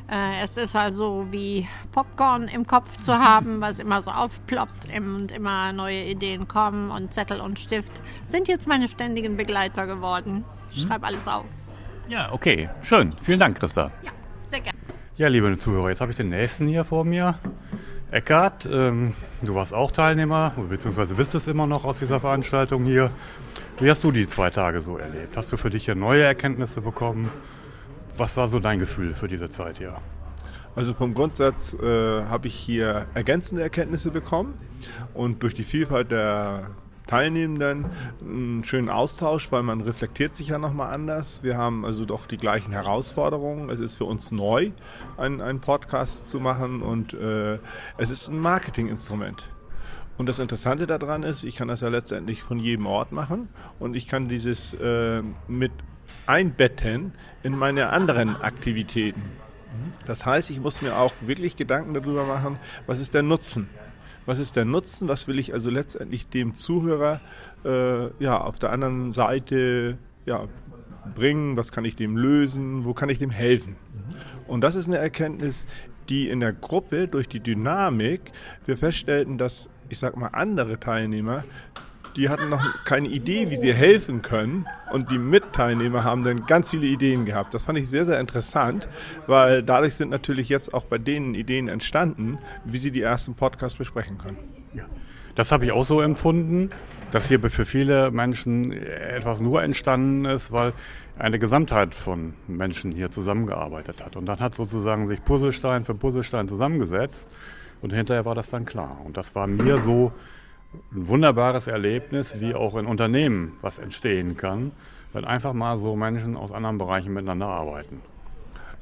Äh, 0.09 0.41
es 0.41 0.55
ist 0.55 0.73
also 0.73 1.27
wie 1.31 1.67
Popcorn 1.91 2.47
im 2.47 2.65
Kopf 2.65 2.97
zu 3.01 3.13
haben, 3.13 3.59
was 3.59 3.77
immer 3.79 4.01
so 4.01 4.09
aufploppt 4.09 4.87
und 4.95 5.33
immer 5.33 5.73
neue 5.73 6.05
Ideen 6.05 6.47
kommen 6.47 6.91
und 6.91 7.13
Zettel 7.13 7.41
und 7.41 7.59
Stift 7.59 7.91
sind 8.25 8.47
jetzt 8.47 8.69
meine 8.69 8.87
ständigen 8.87 9.35
Begleiter 9.35 9.85
geworden. 9.85 10.45
Ich 10.71 10.83
schreibe 10.83 11.07
alles 11.07 11.27
auf. 11.27 11.43
Ja, 12.07 12.31
okay. 12.31 12.69
Schön. 12.83 13.13
Vielen 13.21 13.41
Dank, 13.41 13.59
Christa. 13.59 13.91
Ja, 14.01 14.11
sehr 14.49 14.61
gerne. 14.61 14.79
Ja, 15.17 15.27
liebe 15.27 15.59
Zuhörer, 15.59 15.89
jetzt 15.89 15.99
habe 15.99 16.11
ich 16.11 16.17
den 16.17 16.29
nächsten 16.29 16.69
hier 16.69 16.85
vor 16.85 17.03
mir. 17.03 17.37
Eckart, 18.09 18.65
ähm, 18.71 19.13
du 19.41 19.53
warst 19.55 19.73
auch 19.73 19.91
Teilnehmer, 19.91 20.53
beziehungsweise 20.69 21.15
bist 21.15 21.35
es 21.35 21.45
immer 21.45 21.67
noch 21.67 21.83
aus 21.83 21.99
dieser 21.99 22.21
Veranstaltung 22.21 22.85
hier. 22.85 23.11
Wie 23.79 23.89
hast 23.89 24.01
du 24.05 24.13
die 24.13 24.27
zwei 24.27 24.49
Tage 24.49 24.79
so 24.79 24.97
erlebt? 24.97 25.35
Hast 25.35 25.51
du 25.51 25.57
für 25.57 25.69
dich 25.69 25.85
hier 25.85 25.95
neue 25.95 26.23
Erkenntnisse 26.23 26.79
bekommen? 26.79 27.29
Was 28.15 28.37
war 28.37 28.47
so 28.47 28.59
dein 28.59 28.79
Gefühl 28.79 29.13
für 29.13 29.27
diese 29.27 29.49
Zeit 29.49 29.79
hier? 29.79 29.97
Also 30.73 30.93
vom 30.93 31.15
Grundsatz 31.15 31.73
äh, 31.73 32.23
habe 32.25 32.47
ich 32.47 32.55
hier 32.55 33.07
ergänzende 33.13 33.61
Erkenntnisse 33.61 34.09
bekommen 34.09 34.57
und 35.13 35.43
durch 35.43 35.53
die 35.53 35.63
Vielfalt 35.63 36.09
der 36.09 36.69
Teilnehmenden 37.07 37.85
einen 38.21 38.63
schönen 38.63 38.89
Austausch, 38.89 39.51
weil 39.51 39.63
man 39.63 39.81
reflektiert 39.81 40.35
sich 40.35 40.49
ja 40.49 40.57
nochmal 40.57 40.93
anders. 40.93 41.41
Wir 41.43 41.57
haben 41.57 41.85
also 41.85 42.05
doch 42.05 42.27
die 42.27 42.37
gleichen 42.37 42.71
Herausforderungen. 42.71 43.69
Es 43.69 43.79
ist 43.79 43.95
für 43.95 44.05
uns 44.05 44.31
neu, 44.31 44.71
einen, 45.17 45.41
einen 45.41 45.61
Podcast 45.61 46.29
zu 46.29 46.39
machen 46.39 46.81
und 46.81 47.13
äh, 47.13 47.59
es 47.97 48.09
ist 48.09 48.27
ein 48.27 48.39
Marketinginstrument. 48.39 49.49
Und 50.17 50.27
das 50.27 50.39
Interessante 50.39 50.87
daran 50.87 51.23
ist, 51.23 51.43
ich 51.43 51.55
kann 51.55 51.67
das 51.67 51.81
ja 51.81 51.89
letztendlich 51.89 52.41
von 52.41 52.59
jedem 52.59 52.87
Ort 52.87 53.11
machen 53.11 53.49
und 53.79 53.95
ich 53.95 54.07
kann 54.07 54.27
dieses 54.27 54.73
äh, 54.73 55.21
mit 55.47 55.71
einbetten 56.25 57.13
in 57.43 57.57
meine 57.57 57.89
anderen 57.89 58.35
Aktivitäten. 58.41 59.21
Das 60.05 60.25
heißt, 60.25 60.49
ich 60.49 60.59
muss 60.59 60.81
mir 60.81 60.97
auch 60.97 61.13
wirklich 61.21 61.55
Gedanken 61.55 61.93
darüber 61.93 62.25
machen, 62.25 62.57
was 62.87 62.99
ist 62.99 63.13
der 63.13 63.23
Nutzen? 63.23 63.69
Was 64.27 64.39
ist 64.39 64.57
der 64.57 64.65
Nutzen? 64.65 65.07
Was 65.07 65.29
will 65.29 65.39
ich 65.39 65.53
also 65.53 65.69
letztendlich 65.69 66.27
dem 66.27 66.57
Zuhörer 66.57 67.21
äh, 67.63 68.09
ja, 68.21 68.37
auf 68.41 68.59
der 68.59 68.73
anderen 68.73 69.13
Seite 69.13 69.97
ja, 70.25 70.49
bringen? 71.15 71.55
Was 71.55 71.71
kann 71.71 71.85
ich 71.85 71.95
dem 71.95 72.17
lösen? 72.17 72.83
Wo 72.83 72.93
kann 72.93 73.07
ich 73.07 73.19
dem 73.19 73.29
helfen? 73.29 73.77
Und 74.45 74.61
das 74.61 74.75
ist 74.75 74.87
eine 74.87 74.97
Erkenntnis, 74.97 75.65
die 76.09 76.27
in 76.27 76.41
der 76.41 76.51
Gruppe 76.51 77.07
durch 77.07 77.29
die 77.29 77.39
Dynamik 77.39 78.33
wir 78.65 78.75
feststellten, 78.75 79.37
dass 79.37 79.69
ich 79.87 79.97
sag 79.97 80.17
mal 80.17 80.27
andere 80.33 80.77
Teilnehmer 80.77 81.45
die 82.17 82.29
hatten 82.29 82.49
noch 82.49 82.83
keine 82.83 83.07
Idee, 83.07 83.49
wie 83.49 83.55
sie 83.55 83.73
helfen 83.73 84.21
können. 84.21 84.65
Und 84.91 85.11
die 85.11 85.19
Mitteilnehmer 85.19 86.03
haben 86.03 86.23
dann 86.23 86.45
ganz 86.45 86.71
viele 86.71 86.87
Ideen 86.87 87.25
gehabt. 87.25 87.53
Das 87.53 87.63
fand 87.63 87.77
ich 87.77 87.89
sehr, 87.89 88.05
sehr 88.05 88.19
interessant, 88.19 88.87
weil 89.27 89.61
dadurch 89.63 89.95
sind 89.95 90.09
natürlich 90.09 90.49
jetzt 90.49 90.73
auch 90.73 90.85
bei 90.85 90.97
denen 90.97 91.35
Ideen 91.35 91.67
entstanden, 91.67 92.39
wie 92.65 92.79
sie 92.79 92.91
die 92.91 93.01
ersten 93.01 93.35
Podcasts 93.35 93.77
besprechen 93.77 94.17
können. 94.17 94.37
Ja. 94.73 94.83
Das 95.35 95.51
habe 95.51 95.65
ich 95.65 95.71
auch 95.71 95.85
so 95.85 96.01
empfunden, 96.01 96.71
dass 97.11 97.27
hier 97.27 97.39
für 97.39 97.65
viele 97.65 98.09
Menschen 98.09 98.71
etwas 98.73 99.39
nur 99.39 99.61
entstanden 99.61 100.25
ist, 100.25 100.51
weil 100.51 100.73
eine 101.19 101.37
Gesamtheit 101.37 101.93
von 101.93 102.33
Menschen 102.47 102.91
hier 102.91 103.11
zusammengearbeitet 103.11 104.03
hat. 104.03 104.15
Und 104.15 104.25
dann 104.25 104.39
hat 104.39 104.55
sozusagen 104.55 105.07
sich 105.07 105.23
Puzzlestein 105.23 105.85
für 105.85 105.93
Puzzlestein 105.93 106.47
zusammengesetzt 106.47 107.29
und 107.81 107.93
hinterher 107.93 108.25
war 108.25 108.33
das 108.33 108.49
dann 108.49 108.65
klar. 108.65 108.99
Und 109.05 109.15
das 109.15 109.35
war 109.35 109.45
mir 109.45 109.79
so 109.79 110.11
ein 110.91 111.07
wunderbares 111.07 111.67
Erlebnis, 111.67 112.39
wie 112.39 112.55
auch 112.55 112.75
in 112.75 112.85
Unternehmen 112.85 113.57
was 113.61 113.79
entstehen 113.79 114.37
kann, 114.37 114.71
wenn 115.13 115.25
einfach 115.25 115.53
mal 115.53 115.77
so 115.77 115.95
Menschen 115.95 116.35
aus 116.37 116.51
anderen 116.51 116.77
Bereichen 116.77 117.13
miteinander 117.13 117.47
arbeiten. 117.47 118.01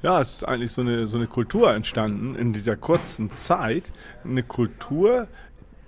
Ja, 0.02 0.22
es 0.22 0.34
ist 0.34 0.44
eigentlich 0.44 0.72
so 0.72 0.82
eine, 0.82 1.08
so 1.08 1.18
eine 1.18 1.28
Kultur 1.28 1.74
entstanden 1.74 2.36
in 2.36 2.54
dieser 2.54 2.76
kurzen 2.76 3.32
Zeit. 3.32 3.92
Eine 4.24 4.44
Kultur 4.44 5.28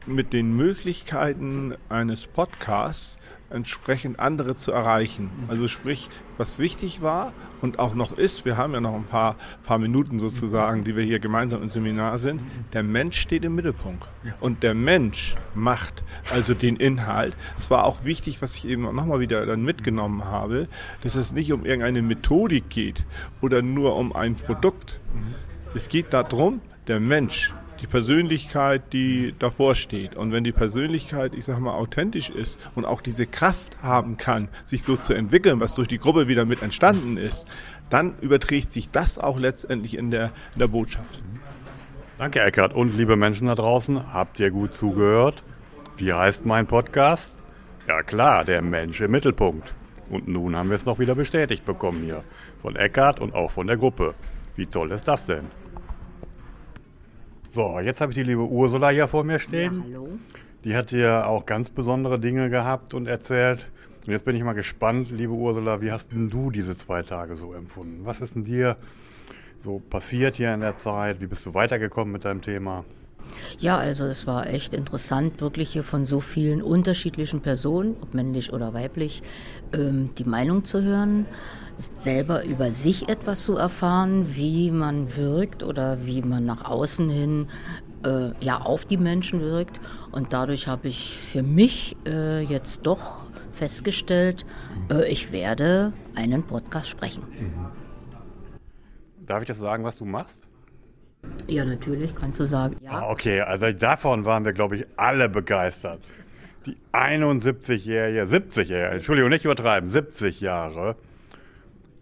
mit 0.06 0.34
den 0.34 0.56
Möglichkeiten 0.56 1.76
eines 1.90 2.26
Podcasts 2.26 3.17
entsprechend 3.50 4.20
andere 4.20 4.56
zu 4.56 4.72
erreichen. 4.72 5.30
Also 5.48 5.68
sprich, 5.68 6.10
was 6.38 6.60
wichtig 6.60 7.02
war 7.02 7.34
und 7.62 7.80
auch 7.80 7.96
noch 7.96 8.18
ist, 8.18 8.46
wir 8.46 8.58
haben 8.58 8.74
ja 8.74 8.82
noch 8.82 8.94
ein 8.94 9.06
paar, 9.06 9.36
paar 9.64 9.80
Minuten 9.80 10.20
sozusagen, 10.20 10.84
die 10.84 10.96
wir 10.96 11.04
hier 11.04 11.20
gemeinsam 11.20 11.64
im 11.64 11.70
Seminar 11.70 12.20
sind, 12.20 12.42
der 12.74 12.84
Mensch 12.84 13.20
steht 13.20 13.46
im 13.46 13.56
Mittelpunkt. 13.56 14.08
Und 14.40 14.64
der 14.64 14.74
Mensch 14.74 15.36
macht 15.56 16.04
also 16.32 16.54
den 16.54 16.76
Inhalt. 16.76 17.36
Es 17.58 17.72
war 17.72 17.86
auch 17.86 18.04
wichtig, 18.04 18.42
was 18.42 18.56
ich 18.56 18.68
eben 18.68 18.84
nochmal 18.84 19.20
wieder 19.20 19.46
dann 19.46 19.64
mitgenommen 19.64 20.26
habe, 20.26 20.68
dass 21.02 21.16
es 21.16 21.32
nicht 21.32 21.52
um 21.54 21.66
irgendeine 21.66 22.02
Methodik 22.02 22.70
geht 22.70 23.06
oder 23.42 23.62
nur 23.62 23.96
um 23.96 24.14
ein 24.14 24.36
Produkt. 24.36 25.00
Es 25.74 25.90
geht 25.90 26.14
darum, 26.14 26.62
der 26.88 27.00
Mensch 27.00 27.54
die 27.78 27.88
Persönlichkeit, 27.88 28.94
die 28.94 29.34
davor 29.40 29.76
steht. 29.76 30.16
Und 30.16 30.32
wenn 30.32 30.44
die 30.44 30.52
Persönlichkeit, 30.52 31.36
ich 31.36 31.46
sag 31.46 31.60
mal, 31.60 31.74
authentisch 31.74 32.30
ist 32.30 32.58
und 32.76 32.86
auch 32.86 33.02
diese 33.02 33.26
Kraft 33.26 33.78
haben 33.82 34.18
kann, 34.18 34.50
sich 34.64 34.84
so 34.84 34.98
zu 34.98 35.14
entwickeln, 35.14 35.60
was 35.60 35.76
durch 35.76 35.88
die 35.88 36.00
Gruppe 36.00 36.28
wieder 36.28 36.46
mit 36.46 36.62
entstanden 36.62 37.18
ist, 37.18 37.46
dann 37.90 38.16
überträgt 38.20 38.74
sich 38.74 38.90
das 38.90 39.18
auch 39.18 39.40
letztendlich 39.40 39.98
in 39.98 40.12
der, 40.12 40.32
in 40.54 40.60
der 40.60 40.68
Botschaft. 40.68 41.24
Danke, 42.18 42.42
Eckert. 42.42 42.74
Und 42.74 42.96
liebe 42.96 43.16
Menschen 43.16 43.48
da 43.48 43.56
draußen, 43.56 44.14
habt 44.14 44.40
ihr 44.40 44.52
gut 44.52 44.74
zugehört? 44.74 45.44
Wie 45.98 46.14
heißt 46.14 46.46
mein 46.46 46.68
Podcast? 46.68 47.32
Ja 47.88 48.02
klar, 48.04 48.44
der 48.44 48.62
Mensch 48.62 49.00
im 49.02 49.12
Mittelpunkt. 49.12 49.74
Und 50.10 50.28
nun 50.28 50.56
haben 50.56 50.70
wir 50.70 50.76
es 50.76 50.86
noch 50.86 51.00
wieder 51.00 51.16
bestätigt 51.16 51.66
bekommen 51.66 52.04
hier. 52.04 52.24
von 52.62 52.76
Eckart 52.76 53.20
und 53.20 53.36
auch 53.36 53.52
von 53.52 53.68
der 53.68 53.78
Gruppe. 53.78 54.16
Wie 54.56 54.66
toll 54.66 54.92
ist 54.92 55.08
das 55.08 55.24
denn? 55.26 55.46
So, 57.50 57.80
jetzt 57.80 58.02
habe 58.02 58.12
ich 58.12 58.18
die 58.18 58.24
liebe 58.24 58.42
Ursula 58.42 58.90
hier 58.90 59.08
vor 59.08 59.24
mir 59.24 59.40
stehen. 59.40 59.84
Ja, 59.88 59.96
hallo. 59.96 60.10
Die 60.64 60.76
hat 60.76 60.90
hier 60.90 61.28
auch 61.28 61.46
ganz 61.46 61.70
besondere 61.70 62.20
Dinge 62.20 62.50
gehabt 62.50 62.94
und 62.94 63.08
erzählt. 63.08 63.68
Und 64.06 64.12
jetzt 64.12 64.26
bin 64.26 64.36
ich 64.36 64.44
mal 64.44 64.54
gespannt, 64.54 65.12
liebe 65.12 65.34
Ursula, 65.34 65.82
wie 65.82 65.92
hast 65.92 66.12
denn 66.12 66.30
du 66.30 66.52
diese 66.52 66.76
zwei 66.76 67.04
Tage 67.04 67.36
so 67.36 67.54
empfunden? 67.54 68.06
Was 68.06 68.22
ist 68.22 68.36
denn 68.36 68.44
dir 68.44 68.76
so 69.64 69.80
passiert 69.80 70.36
hier 70.36 70.54
in 70.54 70.60
der 70.60 70.78
Zeit? 70.78 71.22
Wie 71.22 71.28
bist 71.28 71.46
du 71.46 71.54
weitergekommen 71.54 72.12
mit 72.12 72.26
deinem 72.26 72.42
Thema? 72.42 72.84
Ja, 73.60 73.78
also 73.78 74.06
es 74.06 74.26
war 74.28 74.48
echt 74.48 74.74
interessant, 74.74 75.42
wirklich 75.42 75.70
hier 75.70 75.84
von 75.84 76.06
so 76.06 76.20
vielen 76.20 76.62
unterschiedlichen 76.62 77.42
Personen, 77.42 77.98
ob 78.02 78.14
männlich 78.14 78.54
oder 78.54 78.74
weiblich, 78.74 79.22
ähm, 79.74 80.12
die 80.18 80.24
Meinung 80.24 80.64
zu 80.64 80.82
hören, 80.82 81.26
selber 81.78 82.44
über 82.44 82.72
sich 82.72 83.08
etwas 83.10 83.44
zu 83.44 83.56
erfahren, 83.56 84.36
wie 84.36 84.72
man 84.72 85.16
wirkt 85.16 85.64
oder 85.64 86.06
wie 86.06 86.22
man 86.22 86.46
nach 86.46 86.66
außen 86.66 87.10
hin 87.10 87.48
äh, 88.06 88.32
ja 88.40 88.58
auf 88.60 88.86
die 88.86 88.98
Menschen 88.98 89.42
wirkt. 89.42 89.80
Und 90.12 90.34
dadurch 90.34 90.68
habe 90.68 90.88
ich 90.88 91.18
für 91.18 91.44
mich 91.44 91.96
äh, 92.08 92.42
jetzt 92.42 92.86
doch 92.86 93.22
festgestellt, 93.54 94.46
äh, 94.92 95.08
ich 95.12 95.32
werde 95.32 95.94
einen 96.16 96.44
Podcast 96.44 96.90
sprechen. 96.90 97.24
Darf 99.26 99.42
ich 99.42 99.48
das 99.48 99.58
sagen, 99.58 99.84
was 99.84 99.98
du 99.98 100.06
machst? 100.06 100.40
Ja, 101.48 101.66
natürlich, 101.66 102.16
kannst 102.16 102.40
du 102.40 102.46
sagen. 102.46 102.78
Ah, 102.82 103.02
Ja, 103.02 103.10
okay, 103.10 103.42
also 103.42 103.72
davon 103.72 104.26
waren 104.26 104.46
wir, 104.46 104.54
glaube 104.54 104.78
ich, 104.78 104.86
alle 104.96 105.28
begeistert. 105.28 106.00
Die 106.66 106.78
71-jährige, 106.94 108.24
70-jährige, 108.24 108.96
Entschuldigung, 108.96 109.30
nicht 109.30 109.46
übertreiben, 109.46 109.90
70 109.90 110.42
Jahre, 110.42 110.96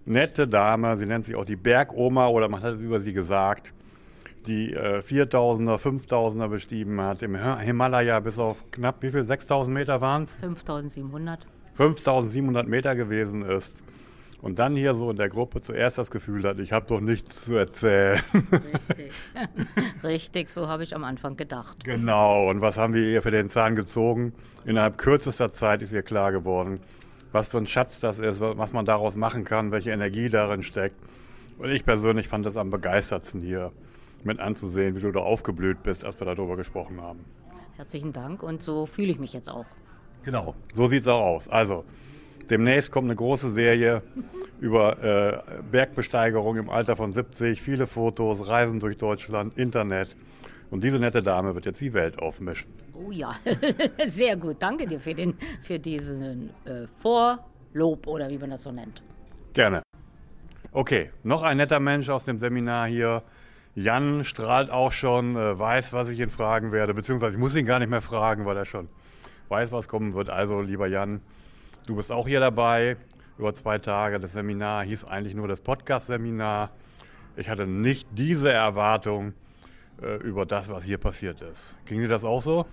nette 0.05 0.47
Dame, 0.47 0.97
sie 0.97 1.05
nennt 1.05 1.25
sich 1.25 1.35
auch 1.35 1.45
die 1.45 1.55
Bergoma 1.55 2.27
oder 2.27 2.47
man 2.50 2.62
hat 2.62 2.74
es 2.75 2.81
über 2.81 3.00
sie 3.00 3.13
gesagt, 3.13 3.74
die 4.47 4.74
äh, 4.74 5.00
4000er, 5.00 5.77
5000er 5.79 6.47
bestiegen 6.47 7.01
hat, 7.01 7.24
im 7.24 7.35
Hi- 7.41 7.65
Himalaya 7.65 8.19
bis 8.19 8.38
auf 8.38 8.57
knapp, 8.71 9.01
wie 9.01 9.09
viel, 9.12 9.25
6000 9.25 9.74
Meter 9.74 10.01
waren 10.01 10.24
es? 10.24 10.35
5700. 10.35 11.39
5700 11.74 12.67
Meter 12.67 12.95
gewesen 12.95 13.41
ist. 13.43 13.75
Und 14.41 14.59
dann 14.59 14.75
hier 14.75 14.93
so 14.93 15.09
in 15.09 15.17
der 15.17 15.29
Gruppe 15.29 15.59
zuerst 15.62 15.97
das 15.97 16.12
Gefühl 16.12 16.43
hat, 16.43 16.59
ich 16.59 16.71
habe 16.71 16.85
doch 16.88 17.00
nichts 17.01 17.45
zu 17.45 17.55
erzählen. 17.55 18.21
Richtig. 18.51 19.12
Richtig, 20.03 20.50
so 20.51 20.67
habe 20.67 20.83
ich 20.83 20.95
am 20.95 21.03
Anfang 21.03 21.35
gedacht. 21.35 21.83
Genau, 21.83 22.47
und 22.50 22.62
was 22.62 22.77
haben 22.77 22.93
wir 22.93 23.01
ihr 23.01 23.24
für 23.24 23.31
den 23.31 23.50
Zahn 23.50 23.75
gezogen? 23.75 24.33
Innerhalb 24.65 25.00
kürzester 25.00 25.51
Zeit 25.53 25.81
ist 25.81 25.91
ihr 25.93 26.03
klar 26.03 26.31
geworden, 26.31 26.79
was 27.36 27.50
für 27.50 27.58
ein 27.58 27.68
Schatz 27.68 28.00
das 28.00 28.18
ist, 28.18 28.39
was 28.39 28.72
man 28.72 28.86
daraus 28.86 29.18
machen 29.18 29.44
kann, 29.44 29.72
welche 29.72 29.92
Energie 29.92 30.30
darin 30.30 30.63
steckt. 30.63 30.96
Und 31.60 31.70
ich 31.70 31.86
persönlich 31.86 32.30
fand 32.30 32.46
es 32.46 32.56
am 32.56 32.70
begeistertsten 32.70 33.42
hier 33.42 33.74
mit 34.24 34.39
anzusehen, 34.39 34.96
wie 34.96 35.01
du 35.01 35.12
da 35.12 35.20
aufgeblüht 35.20 35.84
bist, 35.84 36.06
als 36.06 36.18
wir 36.20 36.25
darüber 36.25 36.56
gesprochen 36.56 37.01
haben. 37.01 37.20
Herzlichen 37.75 38.13
Dank 38.13 38.42
und 38.42 38.63
so 38.63 38.86
fühle 38.86 39.12
ich 39.12 39.20
mich 39.20 39.34
jetzt 39.34 39.50
auch. 39.50 39.65
Genau. 40.24 40.56
So 40.74 40.88
sieht 40.88 41.01
es 41.01 41.08
auch 41.10 41.22
aus. 41.22 41.50
Also, 41.50 41.84
demnächst 42.50 42.89
kommt 42.89 43.08
eine 43.08 43.18
große 43.18 43.51
Serie 43.51 44.01
über 44.62 45.04
äh, 45.04 45.62
Bergbesteigerung 45.70 46.56
im 46.56 46.70
Alter 46.70 46.96
von 46.96 47.12
70, 47.12 47.62
viele 47.62 47.86
Fotos, 47.86 48.48
Reisen 48.48 48.80
durch 48.80 48.98
Deutschland, 48.98 49.58
Internet. 49.58 50.15
Und 50.75 50.84
diese 50.84 51.00
nette 51.00 51.24
Dame 51.24 51.55
wird 51.55 51.65
jetzt 51.65 51.79
die 51.79 51.94
Welt 51.94 52.20
aufmischen. 52.20 52.70
Oh 52.94 53.10
ja, 53.10 53.34
sehr 54.08 54.36
gut. 54.36 54.58
Danke 54.60 54.86
dir 54.86 55.00
für, 55.00 55.13
den, 55.13 55.34
für 55.63 55.79
diesen 55.79 56.50
äh, 56.65 56.86
Vorlob 57.01 58.05
oder 58.08 58.29
wie 58.29 58.38
man 58.38 58.50
das 58.50 58.63
so 58.63 58.74
nennt. 58.74 59.01
Gerne. 59.53 59.84
Okay, 60.74 61.12
noch 61.24 61.44
ein 61.44 61.55
netter 61.55 61.79
Mensch 61.79 62.10
aus 62.10 62.25
dem 62.25 62.39
Seminar 62.39 62.88
hier. 62.88 63.24
Jan 63.74 64.25
strahlt 64.25 64.70
auch 64.70 64.91
schon, 64.91 65.38
äh, 65.38 65.58
weiß, 65.58 65.94
was 65.94 66.10
ich 66.10 66.20
ihn 66.20 66.29
fragen 66.29 66.74
werde, 66.74 66.94
beziehungsweise 66.94 67.35
ich 67.35 67.40
muss 67.40 67.55
ihn 67.55 67.66
gar 67.66 67.79
nicht 67.79 67.90
mehr 67.90 68.01
fragen, 68.01 68.46
weil 68.46 68.57
er 68.57 68.66
schon 68.66 68.90
weiß, 69.48 69.72
was 69.72 69.88
kommen 69.88 70.14
wird. 70.14 70.29
Also, 70.29 70.59
lieber 70.59 70.88
Jan, 70.88 71.22
du 71.88 71.96
bist 71.96 72.11
auch 72.11 72.27
hier 72.27 72.42
dabei 72.42 72.98
über 73.38 73.53
zwei 73.53 73.77
Tage. 73.77 74.20
Das 74.20 74.33
Seminar 74.33 74.83
hieß 74.83 75.05
eigentlich 75.05 75.35
nur 75.35 75.48
das 75.48 75.61
Podcast-Seminar. 75.61 76.72
Ich 77.38 77.48
hatte 77.48 77.66
nicht 77.66 78.09
diese 78.11 78.51
Erwartung 78.51 79.35
äh, 80.01 80.18
über 80.18 80.46
das, 80.46 80.70
was 80.70 80.84
hier 80.84 80.98
passiert 80.98 81.42
ist. 81.42 81.75
Ging 81.86 82.00
dir 82.00 82.08
das 82.08 82.24
auch 82.24 82.42
so? 82.42 82.66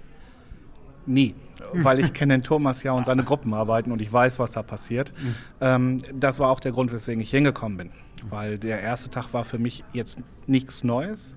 Nie, 1.05 1.35
weil 1.73 1.99
ich 1.99 2.13
kenne 2.13 2.35
den 2.35 2.45
Thomas 2.45 2.85
ja 2.85 2.93
und 2.93 3.07
seine 3.07 3.25
Gruppenarbeiten 3.25 3.91
und 3.93 4.01
ich 4.01 4.13
weiß, 4.13 4.39
was 4.39 4.53
da 4.53 4.63
passiert. 4.63 5.13
Ähm, 5.61 6.01
das 6.15 6.39
war 6.39 6.49
auch 6.51 6.61
der 6.61 6.71
Grund, 6.71 6.93
weswegen 6.93 7.21
ich 7.21 7.31
hingekommen 7.31 7.77
bin. 7.77 7.91
Weil 8.31 8.59
der 8.59 8.81
erste 8.81 9.11
Tag 9.11 9.33
war 9.33 9.45
für 9.45 9.59
mich 9.59 9.83
jetzt 9.93 10.23
nichts 10.47 10.85
Neues, 10.85 11.35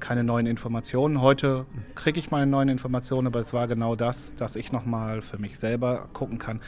keine 0.00 0.24
neuen 0.24 0.46
Informationen. 0.46 1.20
Heute 1.20 1.64
kriege 1.94 2.18
ich 2.18 2.32
meine 2.32 2.46
neuen 2.48 2.68
Informationen, 2.68 3.28
aber 3.28 3.38
es 3.38 3.52
war 3.52 3.68
genau 3.68 3.94
das, 3.94 4.34
dass 4.34 4.56
ich 4.56 4.72
nochmal 4.72 5.22
für 5.22 5.38
mich 5.38 5.60
selber 5.60 6.08
gucken 6.12 6.38
kann, 6.38 6.60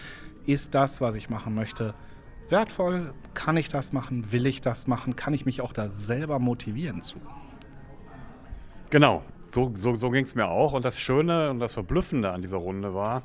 ist 0.46 0.76
das, 0.76 1.00
was 1.00 1.16
ich 1.16 1.29
machen 1.29 1.55
möchte, 1.55 1.94
wertvoll? 2.48 3.12
Kann 3.35 3.57
ich 3.57 3.68
das 3.68 3.92
machen? 3.92 4.31
Will 4.31 4.46
ich 4.46 4.61
das 4.61 4.87
machen? 4.87 5.16
Kann 5.16 5.35
ich 5.35 5.44
mich 5.46 5.61
auch 5.61 5.72
da 5.72 5.88
selber 5.88 6.38
motivieren 6.38 7.02
zu? 7.02 7.20
Genau, 8.88 9.25
so, 9.53 9.72
so, 9.75 9.96
so 9.96 10.11
ging 10.11 10.25
es 10.25 10.37
mir 10.37 10.49
auch. 10.49 10.72
Und 10.72 10.85
das 10.85 10.96
Schöne 10.96 11.51
und 11.51 11.59
das 11.59 11.72
Verblüffende 11.72 12.31
an 12.31 12.40
dieser 12.40 12.59
Runde 12.59 12.94
war, 12.94 13.22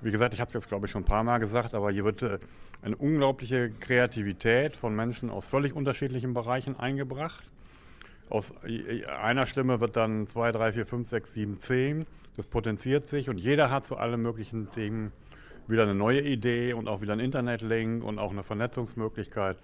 wie 0.00 0.12
gesagt, 0.12 0.32
ich 0.32 0.40
habe 0.40 0.48
es 0.48 0.54
jetzt, 0.54 0.68
glaube 0.68 0.86
ich, 0.86 0.92
schon 0.92 1.02
ein 1.02 1.06
paar 1.06 1.24
Mal 1.24 1.38
gesagt, 1.38 1.74
aber 1.74 1.90
hier 1.90 2.04
wird 2.04 2.22
äh, 2.22 2.38
eine 2.82 2.96
unglaubliche 2.96 3.70
Kreativität 3.80 4.76
von 4.76 4.94
Menschen 4.94 5.28
aus 5.28 5.46
völlig 5.46 5.74
unterschiedlichen 5.74 6.34
Bereichen 6.34 6.78
eingebracht. 6.78 7.42
Aus 8.30 8.52
äh, 8.64 9.04
einer 9.06 9.46
Stimme 9.46 9.80
wird 9.80 9.96
dann 9.96 10.28
2, 10.28 10.52
3, 10.52 10.72
4, 10.72 10.86
5, 10.86 11.08
6, 11.08 11.34
7, 11.34 11.58
10. 11.58 12.06
Das 12.36 12.46
potenziert 12.46 13.08
sich 13.08 13.28
und 13.28 13.38
jeder 13.38 13.70
hat 13.70 13.84
zu 13.84 13.96
allen 13.96 14.22
möglichen 14.22 14.70
Dingen 14.72 15.12
wieder 15.66 15.82
eine 15.82 15.94
neue 15.94 16.20
Idee 16.20 16.74
und 16.74 16.88
auch 16.88 17.00
wieder 17.00 17.12
einen 17.12 17.20
Internetlink 17.20 18.04
und 18.04 18.18
auch 18.20 18.30
eine 18.30 18.42
Vernetzungsmöglichkeit, 18.44 19.56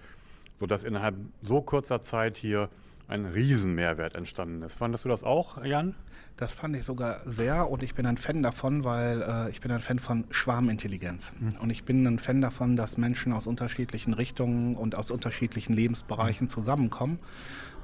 sodass 0.57 0.83
innerhalb 0.83 1.15
so 1.43 1.61
kurzer 1.61 2.01
Zeit 2.01 2.37
hier 2.37 2.69
ein 3.09 3.25
Riesenmehrwert 3.25 4.15
entstanden 4.15 4.61
ist. 4.61 4.75
Fandest 4.75 5.03
du 5.03 5.09
das 5.09 5.23
auch, 5.23 5.63
Jan? 5.63 5.95
Das 6.37 6.53
fand 6.53 6.75
ich 6.75 6.83
sogar 6.83 7.21
sehr 7.25 7.69
und 7.69 7.83
ich 7.83 7.95
bin 7.95 8.05
ein 8.05 8.17
Fan 8.17 8.43
davon, 8.43 8.85
weil 8.85 9.21
äh, 9.21 9.49
ich 9.49 9.59
bin 9.59 9.71
ein 9.71 9.81
Fan 9.81 9.99
von 9.99 10.23
Schwarmintelligenz. 10.29 11.33
Und 11.59 11.69
ich 11.69 11.83
bin 11.83 12.07
ein 12.07 12.19
Fan 12.19 12.39
davon, 12.39 12.75
dass 12.77 12.97
Menschen 12.97 13.33
aus 13.33 13.45
unterschiedlichen 13.45 14.13
Richtungen 14.13 14.75
und 14.75 14.95
aus 14.95 15.11
unterschiedlichen 15.11 15.73
Lebensbereichen 15.73 16.47
zusammenkommen, 16.47 17.19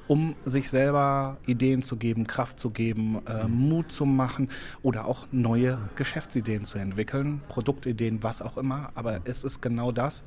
um 0.07 0.35
sich 0.45 0.69
selber 0.69 1.37
Ideen 1.47 1.81
zu 1.81 1.97
geben, 1.97 2.27
Kraft 2.27 2.59
zu 2.59 2.69
geben, 2.69 3.19
äh, 3.25 3.47
Mut 3.47 3.91
zu 3.91 4.05
machen 4.05 4.49
oder 4.83 5.05
auch 5.05 5.27
neue 5.31 5.79
Geschäftsideen 5.95 6.63
zu 6.63 6.77
entwickeln, 6.77 7.41
Produktideen, 7.49 8.23
was 8.23 8.41
auch 8.41 8.57
immer. 8.57 8.91
Aber 8.95 9.21
es 9.25 9.43
ist 9.43 9.61
genau 9.61 9.91
das. 9.91 10.23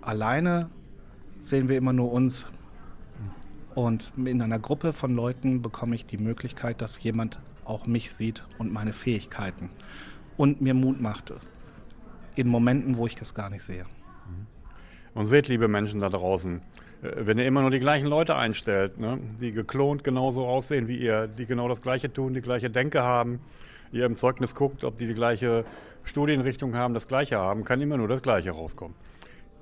Alleine 0.00 0.68
sehen 1.40 1.68
wir 1.68 1.78
immer 1.78 1.92
nur 1.92 2.12
uns, 2.12 2.46
und 3.74 4.12
in 4.16 4.42
einer 4.42 4.58
Gruppe 4.58 4.92
von 4.92 5.14
Leuten 5.14 5.62
bekomme 5.62 5.94
ich 5.94 6.06
die 6.06 6.18
Möglichkeit, 6.18 6.80
dass 6.80 7.02
jemand 7.02 7.38
auch 7.64 7.86
mich 7.86 8.12
sieht 8.12 8.44
und 8.58 8.72
meine 8.72 8.92
Fähigkeiten 8.92 9.70
und 10.36 10.60
mir 10.60 10.74
Mut 10.74 11.00
macht 11.00 11.32
in 12.34 12.48
Momenten, 12.48 12.96
wo 12.96 13.06
ich 13.06 13.14
das 13.14 13.34
gar 13.34 13.50
nicht 13.50 13.62
sehe. 13.62 13.86
Und 15.14 15.26
seht, 15.26 15.48
liebe 15.48 15.68
Menschen 15.68 16.00
da 16.00 16.08
draußen, 16.08 16.62
äh, 17.02 17.26
wenn 17.26 17.38
ihr 17.38 17.46
immer 17.46 17.60
nur 17.60 17.70
die 17.70 17.80
gleichen 17.80 18.06
Leute 18.06 18.36
einstellt, 18.36 18.98
ne, 18.98 19.18
die 19.40 19.52
geklont 19.52 20.04
genauso 20.04 20.46
aussehen 20.46 20.88
wie 20.88 20.96
ihr, 20.96 21.26
die 21.26 21.46
genau 21.46 21.68
das 21.68 21.82
Gleiche 21.82 22.12
tun, 22.12 22.32
die 22.32 22.40
gleiche 22.40 22.70
Denke 22.70 23.02
haben, 23.02 23.40
ihr 23.92 24.06
im 24.06 24.16
Zeugnis 24.16 24.54
guckt, 24.54 24.84
ob 24.84 24.96
die 24.98 25.06
die 25.06 25.14
gleiche 25.14 25.64
Studienrichtung 26.04 26.74
haben, 26.74 26.94
das 26.94 27.06
Gleiche 27.06 27.38
haben, 27.38 27.64
kann 27.64 27.80
immer 27.80 27.98
nur 27.98 28.08
das 28.08 28.22
Gleiche 28.22 28.52
rauskommen. 28.52 28.96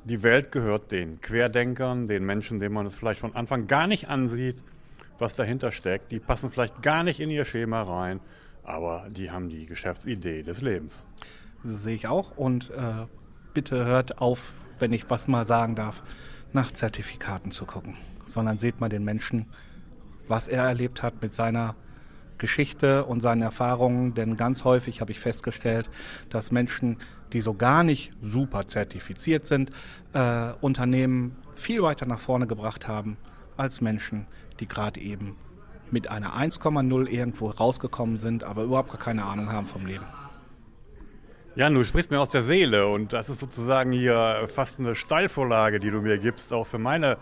Die 0.05 0.23
Welt 0.23 0.51
gehört 0.51 0.93
den 0.93 1.21
Querdenkern, 1.21 2.07
den 2.07 2.25
Menschen, 2.25 2.59
denen 2.59 2.75
man 2.75 2.87
es 2.87 2.95
vielleicht 2.95 3.21
von 3.21 3.37
Anfang 3.37 3.67
gar 3.67 3.87
nicht 3.87 4.09
ansieht, 4.09 4.57
was 5.19 5.35
dahinter 5.35 5.73
steckt. 5.73 6.11
Die 6.11 6.19
passen 6.19 6.51
vielleicht 6.51 6.83
gar 6.83 7.05
nicht 7.05 7.21
in 7.21 7.31
ihr 7.31 7.45
Schema 7.45 7.83
rein, 7.83 8.21
aber 8.65 9.07
die 9.11 9.31
haben 9.31 9.51
die 9.51 9.67
Geschäftsidee 9.67 10.43
des 10.43 10.63
Lebens. 10.63 11.07
Das 11.63 11.83
sehe 11.83 11.95
ich 11.95 12.07
auch 12.07 12.37
und 12.39 12.71
äh, 12.71 13.07
bitte 13.53 13.85
hört 13.85 14.19
auf, 14.19 14.55
wenn 14.79 14.93
ich 14.93 15.11
was 15.11 15.29
mal 15.29 15.45
sagen 15.45 15.75
darf, 15.75 16.03
nach 16.55 16.73
Zertifikaten 16.73 17.51
zu 17.51 17.67
gucken, 17.67 17.97
sondern 18.27 18.59
seht 18.59 18.81
mal 18.81 18.89
den 18.89 19.05
Menschen, 19.05 19.47
was 20.29 20.49
er 20.49 20.65
erlebt 20.65 21.03
hat 21.03 21.21
mit 21.21 21.35
seiner 21.35 21.75
Geschichte 22.41 23.05
und 23.05 23.21
seinen 23.21 23.43
Erfahrungen, 23.43 24.15
denn 24.15 24.37
ganz 24.37 24.65
häufig 24.65 25.01
habe 25.01 25.13
ich 25.13 25.21
festgestellt, 25.21 25.89
dass 26.29 26.51
Menschen, 26.51 26.97
die 27.33 27.41
so 27.41 27.55
gar 27.55 27.85
nicht 27.85 28.11
super 28.21 28.67
zertifiziert 28.67 29.47
sind, 29.47 29.71
äh, 30.13 30.53
Unternehmen 30.61 31.37
viel 31.55 31.83
weiter 31.83 32.07
nach 32.07 32.19
vorne 32.19 32.49
gebracht 32.49 32.89
haben 32.89 33.17
als 33.57 33.81
Menschen, 33.81 34.27
die 34.59 34.67
gerade 34.67 35.01
eben 35.01 35.37
mit 35.93 36.09
einer 36.09 36.35
1,0 36.35 37.07
irgendwo 37.09 37.51
rausgekommen 37.51 38.17
sind, 38.17 38.45
aber 38.45 38.65
überhaupt 38.65 38.91
gar 38.91 38.99
keine 38.99 39.25
Ahnung 39.25 39.53
haben 39.53 39.67
vom 39.67 39.87
Leben. 39.87 40.07
Jan, 41.57 41.75
du 41.75 41.85
sprichst 41.85 42.11
mir 42.11 42.21
aus 42.21 42.31
der 42.31 42.43
Seele 42.43 42.87
und 42.87 43.13
das 43.13 43.29
ist 43.29 43.41
sozusagen 43.41 43.91
hier 43.93 44.47
fast 44.55 44.79
eine 44.79 44.95
Steilvorlage, 44.95 45.81
die 45.81 45.91
du 45.91 46.01
mir 46.01 46.19
gibst, 46.19 46.53
auch 46.53 46.67
für 46.67 46.79
meine, 46.79 47.19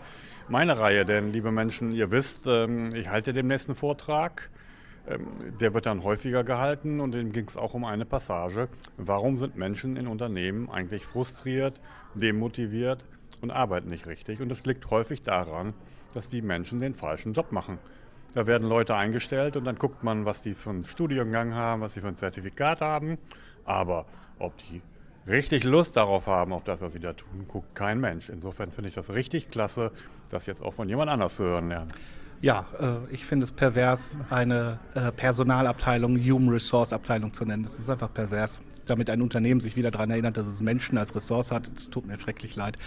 meine 0.47 0.77
Reihe. 0.77 1.03
Denn, 1.03 1.33
liebe 1.33 1.51
Menschen, 1.51 1.91
ihr 1.91 2.11
wisst, 2.11 2.45
ähm, 2.45 2.93
ich 2.93 3.09
halte 3.09 3.33
demnächst 3.33 3.67
einen 3.67 3.75
Vortrag. 3.75 4.49
Ähm, 5.09 5.27
der 5.59 5.73
wird 5.73 5.85
dann 5.85 6.03
häufiger 6.03 6.43
gehalten 6.43 6.99
und 6.99 7.13
dem 7.13 7.31
ging 7.31 7.47
es 7.47 7.57
auch 7.57 7.73
um 7.73 7.83
eine 7.83 8.05
Passage. 8.05 8.69
Warum 8.97 9.37
sind 9.37 9.55
Menschen 9.55 9.97
in 9.97 10.07
Unternehmen 10.07 10.69
eigentlich 10.69 11.05
frustriert, 11.05 11.81
demotiviert 12.13 13.03
und 13.41 13.51
arbeiten 13.51 13.89
nicht 13.89 14.05
richtig? 14.05 14.41
Und 14.41 14.51
es 14.51 14.65
liegt 14.65 14.89
häufig 14.91 15.21
daran, 15.23 15.73
dass 16.13 16.29
die 16.29 16.41
Menschen 16.41 16.79
den 16.79 16.93
falschen 16.93 17.33
Job 17.33 17.51
machen. 17.51 17.79
Da 18.35 18.45
werden 18.45 18.67
Leute 18.67 18.95
eingestellt 18.95 19.57
und 19.57 19.65
dann 19.65 19.77
guckt 19.77 20.03
man, 20.03 20.25
was 20.25 20.41
die 20.41 20.53
für 20.53 20.69
einen 20.69 20.85
Studiengang 20.85 21.55
haben, 21.55 21.81
was 21.81 21.95
sie 21.95 22.01
für 22.01 22.07
ein 22.07 22.17
Zertifikat 22.17 22.81
haben. 22.81 23.17
Aber 23.65 24.05
ob 24.37 24.55
die 24.57 24.81
richtig 25.27 25.63
Lust 25.63 25.97
darauf 25.97 26.27
haben, 26.27 26.53
auf 26.53 26.63
das, 26.63 26.81
was 26.81 26.93
sie 26.93 26.99
da 26.99 27.13
tun, 27.13 27.45
guckt 27.47 27.73
kein 27.73 27.99
Mensch. 27.99 28.29
Insofern 28.29 28.71
finde 28.71 28.89
ich 28.89 28.95
das 28.95 29.09
richtig 29.09 29.49
klasse, 29.49 29.91
das 30.29 30.45
jetzt 30.45 30.61
auch 30.61 30.75
von 30.75 30.87
jemand 30.87 31.09
anders 31.09 31.37
zu 31.37 31.43
hören 31.43 31.69
lernen. 31.69 31.91
Ja, 32.41 32.65
äh, 32.79 33.13
ich 33.13 33.25
finde 33.25 33.43
es 33.43 33.51
pervers, 33.51 34.15
eine 34.29 34.79
äh, 34.93 35.11
Personalabteilung, 35.11 36.17
Human 36.17 36.49
Resource 36.49 36.93
Abteilung 36.93 37.33
zu 37.33 37.43
nennen. 37.43 37.63
Das 37.63 37.77
ist 37.77 37.89
einfach 37.89 38.13
pervers, 38.13 38.59
damit 38.85 39.09
ein 39.09 39.21
Unternehmen 39.21 39.59
sich 39.59 39.75
wieder 39.75 39.91
daran 39.91 40.09
erinnert, 40.09 40.37
dass 40.37 40.47
es 40.47 40.61
Menschen 40.61 40.97
als 40.97 41.13
Ressource 41.13 41.51
hat. 41.51 41.69
Es 41.75 41.89
tut 41.89 42.07
mir 42.07 42.17
schrecklich 42.17 42.55
leid. 42.55 42.77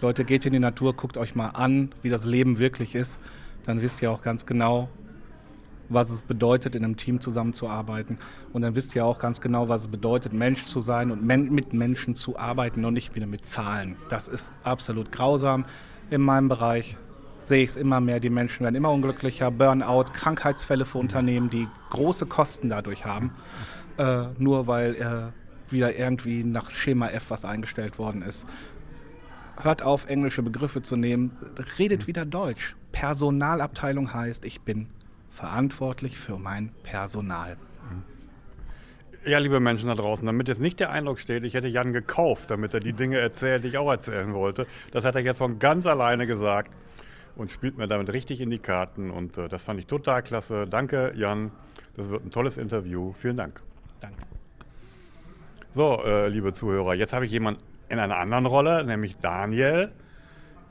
Leute, 0.00 0.24
geht 0.24 0.44
in 0.44 0.52
die 0.52 0.58
Natur, 0.58 0.94
guckt 0.94 1.18
euch 1.18 1.36
mal 1.36 1.50
an, 1.50 1.92
wie 2.02 2.10
das 2.10 2.24
Leben 2.24 2.58
wirklich 2.58 2.96
ist. 2.96 3.20
Dann 3.64 3.80
wisst 3.80 4.02
ihr 4.02 4.10
auch 4.10 4.22
ganz 4.22 4.44
genau, 4.44 4.88
was 5.88 6.10
es 6.10 6.22
bedeutet, 6.22 6.74
in 6.74 6.84
einem 6.84 6.96
Team 6.96 7.20
zusammenzuarbeiten. 7.20 8.18
Und 8.52 8.62
dann 8.62 8.74
wisst 8.74 8.96
ihr 8.96 9.04
auch 9.04 9.18
ganz 9.20 9.40
genau, 9.40 9.68
was 9.68 9.82
es 9.82 9.88
bedeutet, 9.88 10.32
Mensch 10.32 10.64
zu 10.64 10.80
sein 10.80 11.12
und 11.12 11.22
men 11.22 11.52
mit 11.52 11.72
Menschen 11.72 12.16
zu 12.16 12.36
arbeiten 12.36 12.84
und 12.84 12.94
nicht 12.94 13.14
wieder 13.14 13.26
mit 13.26 13.44
Zahlen. 13.44 13.96
Das 14.08 14.26
ist 14.26 14.52
absolut 14.64 15.12
grausam. 15.12 15.64
In 16.10 16.22
meinem 16.22 16.48
Bereich 16.48 16.96
sehe 17.42 17.64
ich 17.64 17.70
es 17.70 17.76
immer 17.76 18.00
mehr. 18.00 18.20
Die 18.20 18.30
Menschen 18.30 18.64
werden 18.64 18.74
immer 18.74 18.90
unglücklicher. 18.90 19.50
Burnout, 19.50 20.12
Krankheitsfälle 20.12 20.84
für 20.84 20.98
Unternehmen, 20.98 21.50
die 21.50 21.68
große 21.90 22.26
Kosten 22.26 22.68
dadurch 22.68 23.04
haben, 23.04 23.32
äh, 23.98 24.24
nur 24.38 24.66
weil 24.66 24.94
äh, 24.96 25.72
wieder 25.72 25.96
irgendwie 25.96 26.44
nach 26.44 26.70
Schema 26.70 27.08
F 27.08 27.26
was 27.30 27.44
eingestellt 27.44 27.98
worden 27.98 28.22
ist. 28.22 28.46
Hört 29.62 29.82
auf, 29.82 30.06
englische 30.06 30.42
Begriffe 30.42 30.82
zu 30.82 30.96
nehmen. 30.96 31.32
Redet 31.78 32.06
wieder 32.06 32.24
Deutsch. 32.24 32.76
Personalabteilung 32.92 34.12
heißt, 34.12 34.44
ich 34.44 34.62
bin 34.62 34.88
verantwortlich 35.30 36.18
für 36.18 36.38
mein 36.38 36.70
Personal. 36.82 37.56
Ja, 39.26 39.36
liebe 39.36 39.60
Menschen 39.60 39.88
da 39.88 39.94
draußen, 39.94 40.24
damit 40.24 40.48
jetzt 40.48 40.62
nicht 40.62 40.80
der 40.80 40.90
Eindruck 40.90 41.18
steht, 41.18 41.44
ich 41.44 41.52
hätte 41.52 41.68
Jan 41.68 41.92
gekauft, 41.92 42.50
damit 42.50 42.72
er 42.72 42.80
die 42.80 42.94
Dinge 42.94 43.18
erzählt, 43.18 43.64
die 43.64 43.68
ich 43.68 43.76
auch 43.76 43.90
erzählen 43.90 44.32
wollte. 44.32 44.66
Das 44.92 45.04
hat 45.04 45.14
er 45.14 45.20
jetzt 45.20 45.36
von 45.36 45.58
ganz 45.58 45.84
alleine 45.84 46.26
gesagt 46.26 46.72
und 47.40 47.50
spielt 47.50 47.78
mir 47.78 47.88
damit 47.88 48.12
richtig 48.12 48.40
in 48.40 48.50
die 48.50 48.58
Karten. 48.58 49.10
Und 49.10 49.38
äh, 49.38 49.48
das 49.48 49.64
fand 49.64 49.80
ich 49.80 49.86
total 49.86 50.22
klasse. 50.22 50.66
Danke, 50.68 51.12
Jan. 51.16 51.50
Das 51.96 52.10
wird 52.10 52.24
ein 52.24 52.30
tolles 52.30 52.58
Interview. 52.58 53.12
Vielen 53.14 53.38
Dank. 53.38 53.62
Danke. 54.00 54.22
So, 55.72 56.02
äh, 56.04 56.28
liebe 56.28 56.52
Zuhörer, 56.52 56.94
jetzt 56.94 57.12
habe 57.12 57.24
ich 57.24 57.30
jemanden 57.30 57.62
in 57.88 57.98
einer 57.98 58.18
anderen 58.18 58.46
Rolle, 58.46 58.84
nämlich 58.84 59.16
Daniel. 59.16 59.90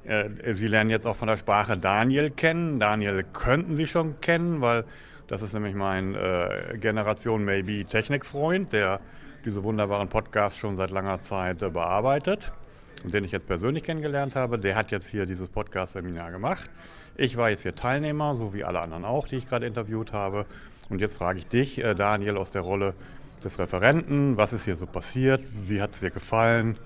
Äh, 0.03 0.53
Sie 0.53 0.67
lernen 0.67 0.91
jetzt 0.91 1.07
auch 1.07 1.15
von 1.15 1.27
der 1.27 1.37
Sprache 1.37 1.77
Daniel 1.77 2.29
kennen. 2.29 2.79
Daniel 2.79 3.25
könnten 3.33 3.75
Sie 3.75 3.87
schon 3.87 4.21
kennen, 4.21 4.61
weil 4.61 4.85
das 5.27 5.41
ist 5.41 5.53
nämlich 5.53 5.73
mein 5.73 6.15
äh, 6.15 6.77
Generation 6.79 7.45
Maybe 7.45 7.83
Technikfreund, 7.85 8.73
der 8.73 8.99
diese 9.43 9.63
wunderbaren 9.63 10.09
Podcasts 10.09 10.59
schon 10.59 10.77
seit 10.77 10.91
langer 10.91 11.21
Zeit 11.21 11.61
äh, 11.63 11.69
bearbeitet 11.69 12.51
den 13.03 13.23
ich 13.23 13.31
jetzt 13.31 13.47
persönlich 13.47 13.83
kennengelernt 13.83 14.35
habe. 14.35 14.59
Der 14.59 14.75
hat 14.75 14.91
jetzt 14.91 15.07
hier 15.07 15.25
dieses 15.25 15.49
Podcast-Seminar 15.49 16.31
gemacht. 16.31 16.69
Ich 17.15 17.37
war 17.37 17.49
jetzt 17.49 17.63
hier 17.63 17.75
Teilnehmer, 17.75 18.35
so 18.35 18.53
wie 18.53 18.63
alle 18.63 18.79
anderen 18.79 19.05
auch, 19.05 19.27
die 19.27 19.37
ich 19.37 19.47
gerade 19.47 19.65
interviewt 19.65 20.13
habe. 20.13 20.45
Und 20.89 21.01
jetzt 21.01 21.15
frage 21.15 21.39
ich 21.39 21.47
dich, 21.47 21.83
äh, 21.83 21.95
Daniel, 21.95 22.37
aus 22.37 22.51
der 22.51 22.61
Rolle 22.61 22.93
des 23.43 23.59
Referenten, 23.59 24.37
was 24.37 24.53
ist 24.53 24.65
hier 24.65 24.75
so 24.75 24.85
passiert? 24.85 25.41
Wie 25.67 25.81
hat 25.81 25.91
es 25.93 25.99
dir 25.99 26.11
gefallen? 26.11 26.77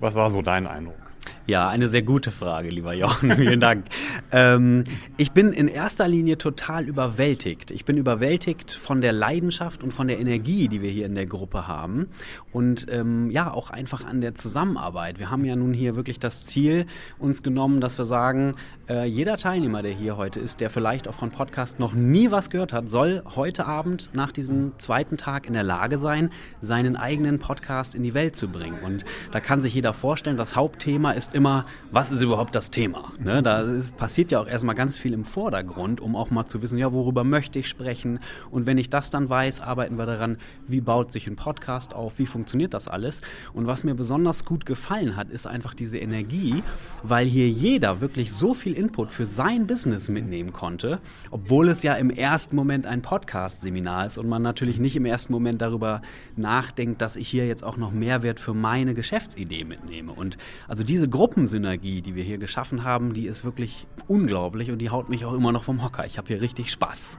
Was 0.00 0.14
war 0.14 0.30
so 0.30 0.42
dein 0.42 0.66
Eindruck? 0.66 1.13
Ja, 1.46 1.68
eine 1.68 1.88
sehr 1.88 2.00
gute 2.02 2.30
Frage, 2.30 2.70
lieber 2.70 2.94
Jochen. 2.94 3.30
Vielen 3.36 3.60
Dank. 3.60 3.84
ähm, 4.32 4.84
ich 5.18 5.32
bin 5.32 5.52
in 5.52 5.68
erster 5.68 6.08
Linie 6.08 6.38
total 6.38 6.88
überwältigt. 6.88 7.70
Ich 7.70 7.84
bin 7.84 7.98
überwältigt 7.98 8.70
von 8.70 9.02
der 9.02 9.12
Leidenschaft 9.12 9.82
und 9.82 9.92
von 9.92 10.08
der 10.08 10.18
Energie, 10.18 10.68
die 10.68 10.80
wir 10.80 10.90
hier 10.90 11.04
in 11.04 11.14
der 11.14 11.26
Gruppe 11.26 11.68
haben. 11.68 12.08
Und 12.50 12.86
ähm, 12.90 13.30
ja, 13.30 13.52
auch 13.52 13.68
einfach 13.68 14.06
an 14.06 14.22
der 14.22 14.34
Zusammenarbeit. 14.34 15.18
Wir 15.18 15.30
haben 15.30 15.44
ja 15.44 15.54
nun 15.54 15.74
hier 15.74 15.96
wirklich 15.96 16.18
das 16.18 16.46
Ziel 16.46 16.86
uns 17.18 17.42
genommen, 17.42 17.80
dass 17.80 17.98
wir 17.98 18.06
sagen, 18.06 18.54
äh, 18.88 19.04
jeder 19.04 19.36
Teilnehmer, 19.36 19.82
der 19.82 19.92
hier 19.92 20.16
heute 20.16 20.40
ist, 20.40 20.60
der 20.60 20.70
vielleicht 20.70 21.08
auch 21.08 21.14
von 21.14 21.30
Podcast 21.30 21.78
noch 21.78 21.94
nie 21.94 22.30
was 22.30 22.50
gehört 22.50 22.72
hat, 22.72 22.88
soll 22.88 23.22
heute 23.34 23.66
Abend 23.66 24.10
nach 24.12 24.32
diesem 24.32 24.78
zweiten 24.78 25.16
Tag 25.16 25.46
in 25.46 25.52
der 25.52 25.62
Lage 25.62 25.98
sein, 25.98 26.30
seinen 26.60 26.96
eigenen 26.96 27.38
Podcast 27.38 27.94
in 27.94 28.02
die 28.02 28.14
Welt 28.14 28.36
zu 28.36 28.48
bringen. 28.48 28.78
Und 28.82 29.04
da 29.32 29.40
kann 29.40 29.62
sich 29.62 29.74
jeder 29.74 29.92
vorstellen, 29.92 30.36
das 30.36 30.56
Hauptthema 30.56 31.13
ist 31.14 31.34
immer, 31.34 31.66
was 31.90 32.10
ist 32.10 32.20
überhaupt 32.20 32.54
das 32.54 32.70
Thema? 32.70 33.12
Ne? 33.18 33.42
Da 33.42 33.60
ist, 33.60 33.96
passiert 33.96 34.30
ja 34.30 34.40
auch 34.40 34.46
erstmal 34.46 34.74
ganz 34.74 34.96
viel 34.96 35.12
im 35.12 35.24
Vordergrund, 35.24 36.00
um 36.00 36.16
auch 36.16 36.30
mal 36.30 36.46
zu 36.46 36.62
wissen, 36.62 36.78
ja, 36.78 36.92
worüber 36.92 37.24
möchte 37.24 37.58
ich 37.58 37.68
sprechen? 37.68 38.20
Und 38.50 38.66
wenn 38.66 38.78
ich 38.78 38.90
das 38.90 39.10
dann 39.10 39.28
weiß, 39.28 39.60
arbeiten 39.60 39.96
wir 39.96 40.06
daran, 40.06 40.38
wie 40.66 40.80
baut 40.80 41.12
sich 41.12 41.26
ein 41.26 41.36
Podcast 41.36 41.94
auf, 41.94 42.18
wie 42.18 42.26
funktioniert 42.26 42.74
das 42.74 42.88
alles? 42.88 43.20
Und 43.52 43.66
was 43.66 43.84
mir 43.84 43.94
besonders 43.94 44.44
gut 44.44 44.66
gefallen 44.66 45.16
hat, 45.16 45.30
ist 45.30 45.46
einfach 45.46 45.74
diese 45.74 45.98
Energie, 45.98 46.62
weil 47.02 47.26
hier 47.26 47.48
jeder 47.48 48.00
wirklich 48.00 48.32
so 48.32 48.54
viel 48.54 48.74
Input 48.74 49.10
für 49.10 49.26
sein 49.26 49.66
Business 49.66 50.08
mitnehmen 50.08 50.52
konnte, 50.52 51.00
obwohl 51.30 51.68
es 51.68 51.82
ja 51.82 51.94
im 51.94 52.10
ersten 52.10 52.56
Moment 52.56 52.86
ein 52.86 53.02
Podcast-Seminar 53.02 54.06
ist 54.06 54.18
und 54.18 54.28
man 54.28 54.42
natürlich 54.42 54.78
nicht 54.78 54.96
im 54.96 55.06
ersten 55.06 55.32
Moment 55.32 55.62
darüber 55.62 56.02
nachdenkt, 56.36 57.00
dass 57.00 57.16
ich 57.16 57.28
hier 57.28 57.46
jetzt 57.46 57.64
auch 57.64 57.76
noch 57.76 57.92
Mehrwert 57.92 58.40
für 58.40 58.54
meine 58.54 58.94
Geschäftsidee 58.94 59.64
mitnehme. 59.64 60.12
Und 60.12 60.36
also 60.68 60.84
diese 60.84 61.03
Gruppensynergie, 61.08 62.02
die 62.02 62.14
wir 62.14 62.24
hier 62.24 62.38
geschaffen 62.38 62.84
haben, 62.84 63.14
die 63.14 63.26
ist 63.26 63.44
wirklich 63.44 63.86
unglaublich 64.08 64.70
und 64.70 64.78
die 64.78 64.90
haut 64.90 65.08
mich 65.08 65.24
auch 65.24 65.34
immer 65.34 65.52
noch 65.52 65.64
vom 65.64 65.82
Hocker. 65.82 66.06
Ich 66.06 66.18
habe 66.18 66.28
hier 66.28 66.40
richtig 66.40 66.70
Spaß. 66.70 67.18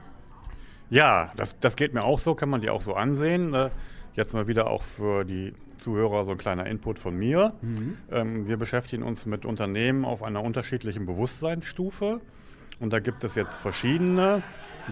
Ja, 0.90 1.32
das, 1.36 1.58
das 1.58 1.76
geht 1.76 1.94
mir 1.94 2.04
auch 2.04 2.18
so, 2.18 2.34
kann 2.34 2.48
man 2.48 2.60
dir 2.60 2.72
auch 2.72 2.82
so 2.82 2.94
ansehen. 2.94 3.54
Äh, 3.54 3.70
jetzt 4.14 4.32
mal 4.32 4.46
wieder 4.46 4.68
auch 4.68 4.82
für 4.82 5.24
die 5.24 5.52
Zuhörer 5.78 6.24
so 6.24 6.32
ein 6.32 6.38
kleiner 6.38 6.66
Input 6.66 6.98
von 6.98 7.16
mir. 7.16 7.52
Mhm. 7.60 7.96
Ähm, 8.10 8.48
wir 8.48 8.56
beschäftigen 8.56 9.02
uns 9.02 9.26
mit 9.26 9.44
Unternehmen 9.44 10.04
auf 10.04 10.22
einer 10.22 10.42
unterschiedlichen 10.42 11.06
Bewusstseinsstufe. 11.06 12.20
Und 12.80 12.92
da 12.92 13.00
gibt 13.00 13.24
es 13.24 13.34
jetzt 13.34 13.54
verschiedene, 13.54 14.42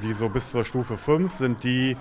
die 0.03 0.13
so 0.13 0.29
bis 0.29 0.51
zur 0.51 0.65
Stufe 0.65 0.97
5 0.97 1.35
sind 1.35 1.65
die, 1.65 1.97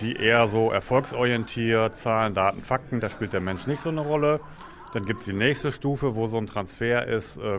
die 0.00 0.14
eher 0.14 0.48
so 0.48 0.70
erfolgsorientiert, 0.70 1.96
Zahlen, 1.96 2.34
Daten, 2.34 2.62
Fakten, 2.62 3.00
da 3.00 3.08
spielt 3.08 3.32
der 3.32 3.40
Mensch 3.40 3.66
nicht 3.66 3.82
so 3.82 3.88
eine 3.88 4.00
Rolle. 4.00 4.40
Dann 4.94 5.06
gibt 5.06 5.20
es 5.20 5.26
die 5.26 5.32
nächste 5.32 5.72
Stufe, 5.72 6.14
wo 6.14 6.28
so 6.28 6.38
ein 6.38 6.46
Transfer 6.46 7.06
ist, 7.06 7.36
äh, 7.36 7.58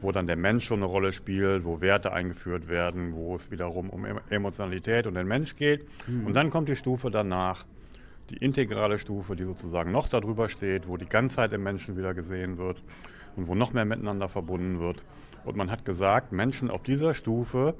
wo 0.00 0.12
dann 0.12 0.26
der 0.26 0.36
Mensch 0.36 0.64
schon 0.64 0.78
eine 0.78 0.86
Rolle 0.86 1.12
spielt, 1.12 1.64
wo 1.64 1.80
Werte 1.80 2.12
eingeführt 2.12 2.68
werden, 2.68 3.14
wo 3.14 3.34
es 3.34 3.50
wiederum 3.50 3.90
um 3.90 4.06
Emotionalität 4.30 5.06
und 5.06 5.14
den 5.14 5.26
Mensch 5.26 5.56
geht. 5.56 5.84
Mhm. 6.06 6.26
Und 6.26 6.34
dann 6.34 6.50
kommt 6.50 6.68
die 6.68 6.76
Stufe 6.76 7.10
danach, 7.10 7.64
die 8.30 8.36
integrale 8.36 8.98
Stufe, 8.98 9.34
die 9.34 9.44
sozusagen 9.44 9.90
noch 9.90 10.08
darüber 10.08 10.48
steht, 10.48 10.86
wo 10.86 10.96
die 10.96 11.08
Ganzheit 11.08 11.52
im 11.52 11.62
Menschen 11.64 11.96
wieder 11.96 12.14
gesehen 12.14 12.56
wird 12.56 12.82
und 13.34 13.48
wo 13.48 13.54
noch 13.56 13.72
mehr 13.72 13.84
miteinander 13.84 14.28
verbunden 14.28 14.78
wird. 14.80 15.04
Und 15.44 15.56
man 15.56 15.70
hat 15.70 15.84
gesagt, 15.84 16.30
Menschen 16.30 16.70
auf 16.70 16.82
dieser 16.82 17.14
Stufe 17.14 17.74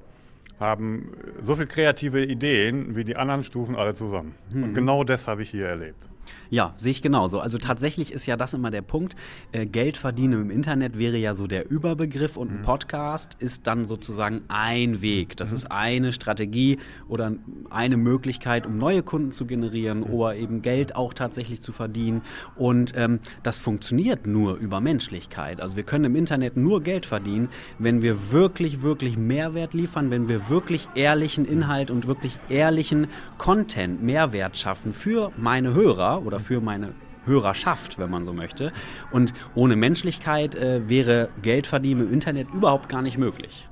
haben 0.59 1.13
so 1.43 1.55
viele 1.55 1.69
kreative 1.69 2.25
Ideen 2.25 2.97
wie 2.97 3.05
die 3.05 3.17
anderen 3.17 3.45
Stufen 3.45 3.77
alle 3.77 3.95
zusammen. 3.95 4.35
Mhm. 4.51 4.65
Und 4.65 4.75
genau 4.75 5.05
das 5.05 5.29
habe 5.29 5.43
ich 5.43 5.51
hier 5.51 5.67
erlebt. 5.67 6.09
Ja, 6.51 6.75
sehe 6.77 6.91
ich 6.91 7.03
genauso. 7.03 7.41
Also 7.41 7.59
tatsächlich 7.59 8.13
ist 8.13 8.27
ja 8.27 8.37
das 8.37 8.55
immer 8.55 8.71
der 8.71 8.83
Punkt. 8.83 9.17
Äh, 9.53 9.67
Geld 9.67 9.97
verdienen 9.97 10.43
im 10.43 10.51
Internet 10.51 10.99
wäre 10.99 11.17
ja 11.17 11.35
so 11.35 11.47
der 11.47 11.71
Überbegriff 11.71 12.37
und 12.37 12.51
ein 12.51 12.59
mhm. 12.61 12.65
Podcast 12.65 13.37
ist 13.39 13.67
dann 13.67 13.87
sozusagen 13.87 14.45
ein 14.49 15.03
Weg. 15.03 15.37
Das 15.37 15.51
mhm. 15.51 15.57
ist 15.57 15.71
eine 15.71 16.13
Strategie 16.13 16.79
oder 17.09 17.33
eine 17.71 17.97
Möglichkeit, 17.97 18.67
um 18.67 18.79
neue 18.79 19.03
Kunden 19.03 19.33
zu 19.33 19.47
generieren 19.47 20.01
mhm. 20.01 20.11
oder 20.11 20.37
eben 20.37 20.63
Geld 20.63 20.95
auch 20.97 21.15
tatsächlich 21.15 21.61
zu 21.61 21.73
verdienen. 21.73 22.23
Und 22.57 22.93
ähm, 22.97 23.21
das 23.43 23.59
funktioniert 23.59 24.27
nur 24.27 24.57
über 24.57 24.81
Menschlichkeit. 24.81 25.61
Also 25.61 25.77
wir 25.77 25.83
können 25.83 26.05
im 26.05 26.17
Internet 26.17 26.57
nur 26.57 26.83
Geld 26.83 27.07
verdienen, 27.07 27.49
wenn 27.79 28.03
wir 28.03 28.31
wirklich, 28.31 28.83
wirklich 28.83 29.17
Mehrwert 29.17 29.75
liefern, 29.75 30.11
wenn 30.11 30.29
wir 30.29 30.49
wirklich 30.49 30.89
ehrlichen 30.95 31.45
Inhalt 31.45 31.91
und 31.91 32.07
wirklich 32.07 32.39
ehrlichen 32.49 33.09
Content, 33.39 34.03
Mehrwert 34.03 34.57
schaffen 34.57 34.93
für 34.93 35.33
meine 35.37 35.75
Hörer 35.75 36.16
oder 36.25 36.41
für 36.41 36.61
meine 36.61 36.95
Hörerschaft, 37.27 37.99
wenn 37.99 38.11
man 38.11 38.25
so 38.25 38.33
möchte. 38.33 38.73
Und 39.11 39.35
ohne 39.55 39.77
Menschlichkeit 39.77 40.55
äh, 40.55 40.89
wäre 40.89 41.29
Geldverdienen 41.43 42.09
im 42.09 42.13
Internet 42.13 42.49
überhaupt 42.55 42.89
gar 42.89 43.03
nicht 43.03 43.19
möglich. 43.19 43.69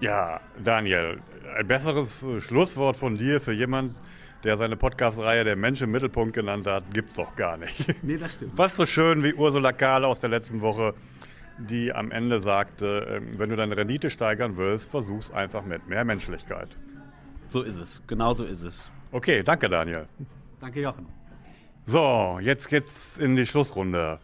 Ja, 0.00 0.40
Daniel, 0.62 1.20
ein 1.56 1.66
besseres 1.66 2.24
Schlusswort 2.38 2.96
von 2.96 3.18
dir 3.18 3.40
für 3.40 3.52
jemanden, 3.52 3.96
der 4.44 4.56
seine 4.56 4.76
Podcast-Reihe 4.76 5.42
der 5.42 5.56
Mensch 5.56 5.82
im 5.82 5.90
Mittelpunkt 5.90 6.34
genannt 6.34 6.66
hat, 6.68 6.84
gibt's 6.92 7.14
doch 7.14 7.34
gar 7.34 7.56
nicht. 7.56 7.94
Nee, 8.02 8.16
das 8.16 8.34
stimmt. 8.34 8.54
Fast 8.54 8.76
so 8.76 8.86
schön 8.86 9.24
wie 9.24 9.34
Ursula 9.34 9.72
Kahl 9.72 10.04
aus 10.04 10.20
der 10.20 10.30
letzten 10.30 10.60
Woche, 10.60 10.94
die 11.58 11.92
am 11.92 12.12
Ende 12.12 12.38
sagte, 12.38 13.08
ähm, 13.10 13.38
wenn 13.38 13.50
du 13.50 13.56
deine 13.56 13.76
Rendite 13.76 14.10
steigern 14.10 14.56
willst, 14.56 14.88
versuch's 14.88 15.32
einfach 15.32 15.64
mit 15.64 15.88
mehr 15.88 16.04
Menschlichkeit. 16.04 16.68
So 17.48 17.62
ist 17.62 17.78
es. 17.78 18.00
Genau 18.06 18.32
so 18.32 18.44
ist 18.44 18.62
es. 18.62 18.90
Okay, 19.10 19.42
danke 19.42 19.68
Daniel. 19.68 20.06
Danke, 20.60 20.80
Jochen. 20.80 21.17
So, 21.90 22.38
jetzt 22.42 22.68
geht's 22.68 23.16
in 23.16 23.34
die 23.34 23.46
Schlussrunde. 23.46 24.18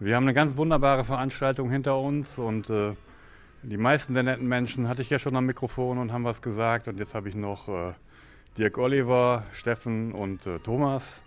Wir 0.00 0.16
haben 0.16 0.24
eine 0.24 0.34
ganz 0.34 0.56
wunderbare 0.56 1.04
Veranstaltung 1.04 1.70
hinter 1.70 1.96
uns 1.96 2.36
und 2.38 2.68
äh, 2.70 2.92
die 3.62 3.76
meisten 3.76 4.14
der 4.14 4.24
netten 4.24 4.48
Menschen 4.48 4.88
hatte 4.88 5.02
ich 5.02 5.08
ja 5.08 5.20
schon 5.20 5.36
am 5.36 5.46
Mikrofon 5.46 5.98
und 5.98 6.12
haben 6.12 6.24
was 6.24 6.42
gesagt. 6.42 6.88
Und 6.88 6.98
jetzt 6.98 7.14
habe 7.14 7.28
ich 7.28 7.36
noch 7.36 7.68
äh, 7.68 7.92
Dirk 8.56 8.78
Oliver, 8.78 9.44
Steffen 9.52 10.10
und 10.10 10.44
äh, 10.48 10.58
Thomas. 10.58 11.22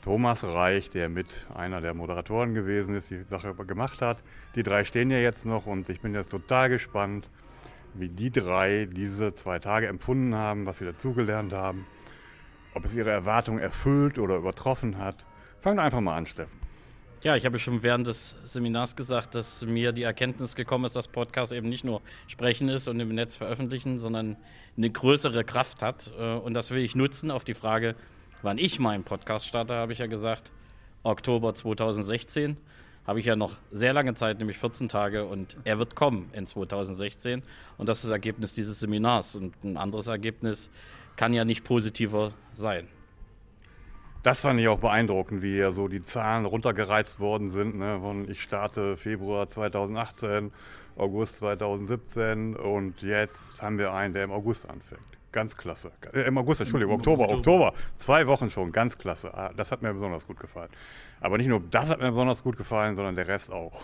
Thomas 0.00 0.42
Reich, 0.42 0.88
der 0.88 1.10
mit 1.10 1.46
einer 1.54 1.82
der 1.82 1.92
Moderatoren 1.92 2.54
gewesen 2.54 2.94
ist, 2.94 3.10
die 3.10 3.22
Sache 3.24 3.52
gemacht 3.52 4.00
hat. 4.00 4.22
Die 4.54 4.62
drei 4.62 4.84
stehen 4.84 5.10
ja 5.10 5.18
jetzt 5.18 5.44
noch 5.44 5.66
und 5.66 5.90
ich 5.90 6.00
bin 6.00 6.14
jetzt 6.14 6.30
total 6.30 6.70
gespannt, 6.70 7.28
wie 7.92 8.08
die 8.08 8.30
drei 8.30 8.88
diese 8.90 9.34
zwei 9.34 9.58
Tage 9.58 9.88
empfunden 9.88 10.34
haben, 10.34 10.64
was 10.64 10.78
sie 10.78 10.86
dazugelernt 10.86 11.52
haben, 11.52 11.84
ob 12.76 12.84
es 12.84 12.94
ihre 12.94 13.10
Erwartungen 13.10 13.58
erfüllt 13.58 14.18
oder 14.18 14.36
übertroffen 14.36 14.98
hat. 14.98 15.24
Fang 15.60 15.76
doch 15.76 15.82
einfach 15.82 16.00
mal 16.00 16.14
an, 16.14 16.26
Steffen. 16.26 16.60
Ja, 17.22 17.34
ich 17.34 17.46
habe 17.46 17.58
schon 17.58 17.82
während 17.82 18.06
des 18.06 18.36
Seminars 18.44 18.94
gesagt, 18.94 19.34
dass 19.34 19.64
mir 19.64 19.92
die 19.92 20.02
Erkenntnis 20.02 20.54
gekommen 20.54 20.84
ist, 20.84 20.94
dass 20.94 21.08
Podcast 21.08 21.52
eben 21.52 21.70
nicht 21.70 21.84
nur 21.84 22.02
sprechen 22.28 22.68
ist 22.68 22.86
und 22.86 23.00
im 23.00 23.14
Netz 23.14 23.34
veröffentlichen, 23.34 23.98
sondern 23.98 24.36
eine 24.76 24.90
größere 24.90 25.42
Kraft 25.42 25.80
hat. 25.80 26.12
Äh, 26.18 26.34
und 26.34 26.52
das 26.52 26.70
will 26.70 26.82
ich 26.82 26.94
nutzen 26.94 27.30
auf 27.30 27.44
die 27.44 27.54
Frage, 27.54 27.94
wann 28.42 28.58
ich 28.58 28.78
meinen 28.78 29.04
Podcast 29.04 29.48
starte, 29.48 29.74
habe 29.74 29.94
ich 29.94 29.98
ja 29.98 30.06
gesagt, 30.06 30.52
Oktober 31.02 31.54
2016. 31.54 32.58
Habe 33.06 33.20
ich 33.20 33.26
ja 33.26 33.36
noch 33.36 33.56
sehr 33.70 33.94
lange 33.94 34.14
Zeit, 34.14 34.38
nämlich 34.38 34.58
14 34.58 34.88
Tage, 34.88 35.24
und 35.24 35.56
er 35.64 35.78
wird 35.78 35.94
kommen 35.94 36.28
in 36.34 36.44
2016. 36.44 37.42
Und 37.78 37.88
das 37.88 37.98
ist 37.98 38.04
das 38.04 38.10
Ergebnis 38.10 38.52
dieses 38.52 38.80
Seminars. 38.80 39.34
Und 39.34 39.64
ein 39.64 39.78
anderes 39.78 40.08
Ergebnis 40.08 40.70
kann 41.16 41.32
ja 41.32 41.44
nicht 41.44 41.64
positiver 41.64 42.32
sein. 42.52 42.88
Das 44.22 44.40
fand 44.40 44.58
ich 44.58 44.66
auch 44.68 44.80
beeindruckend, 44.80 45.42
wie 45.42 45.56
ja 45.56 45.70
so 45.70 45.86
die 45.88 46.02
Zahlen 46.02 46.46
runtergereizt 46.46 47.20
worden 47.20 47.50
sind. 47.50 47.76
Ne? 47.76 48.00
Von 48.00 48.28
ich 48.28 48.42
starte 48.42 48.96
Februar 48.96 49.48
2018, 49.48 50.52
August 50.96 51.36
2017 51.36 52.56
und 52.56 53.02
jetzt 53.02 53.62
haben 53.62 53.78
wir 53.78 53.92
einen, 53.92 54.14
der 54.14 54.24
im 54.24 54.32
August 54.32 54.68
anfängt. 54.68 55.06
Ganz 55.30 55.56
klasse. 55.56 55.92
Äh, 56.12 56.22
Im 56.22 56.38
August, 56.38 56.60
Entschuldigung, 56.62 56.94
Oktober, 56.96 57.28
Oktober. 57.28 57.74
Zwei 57.98 58.26
Wochen 58.26 58.50
schon, 58.50 58.72
ganz 58.72 58.96
klasse. 58.96 59.32
Ah, 59.34 59.52
Das 59.54 59.70
hat 59.70 59.82
mir 59.82 59.92
besonders 59.92 60.26
gut 60.26 60.40
gefallen. 60.40 60.70
Aber 61.20 61.36
nicht 61.36 61.48
nur 61.48 61.60
das 61.70 61.90
hat 61.90 62.00
mir 62.00 62.08
besonders 62.08 62.42
gut 62.42 62.56
gefallen, 62.56 62.96
sondern 62.96 63.16
der 63.16 63.28
Rest 63.28 63.52
auch. 63.52 63.80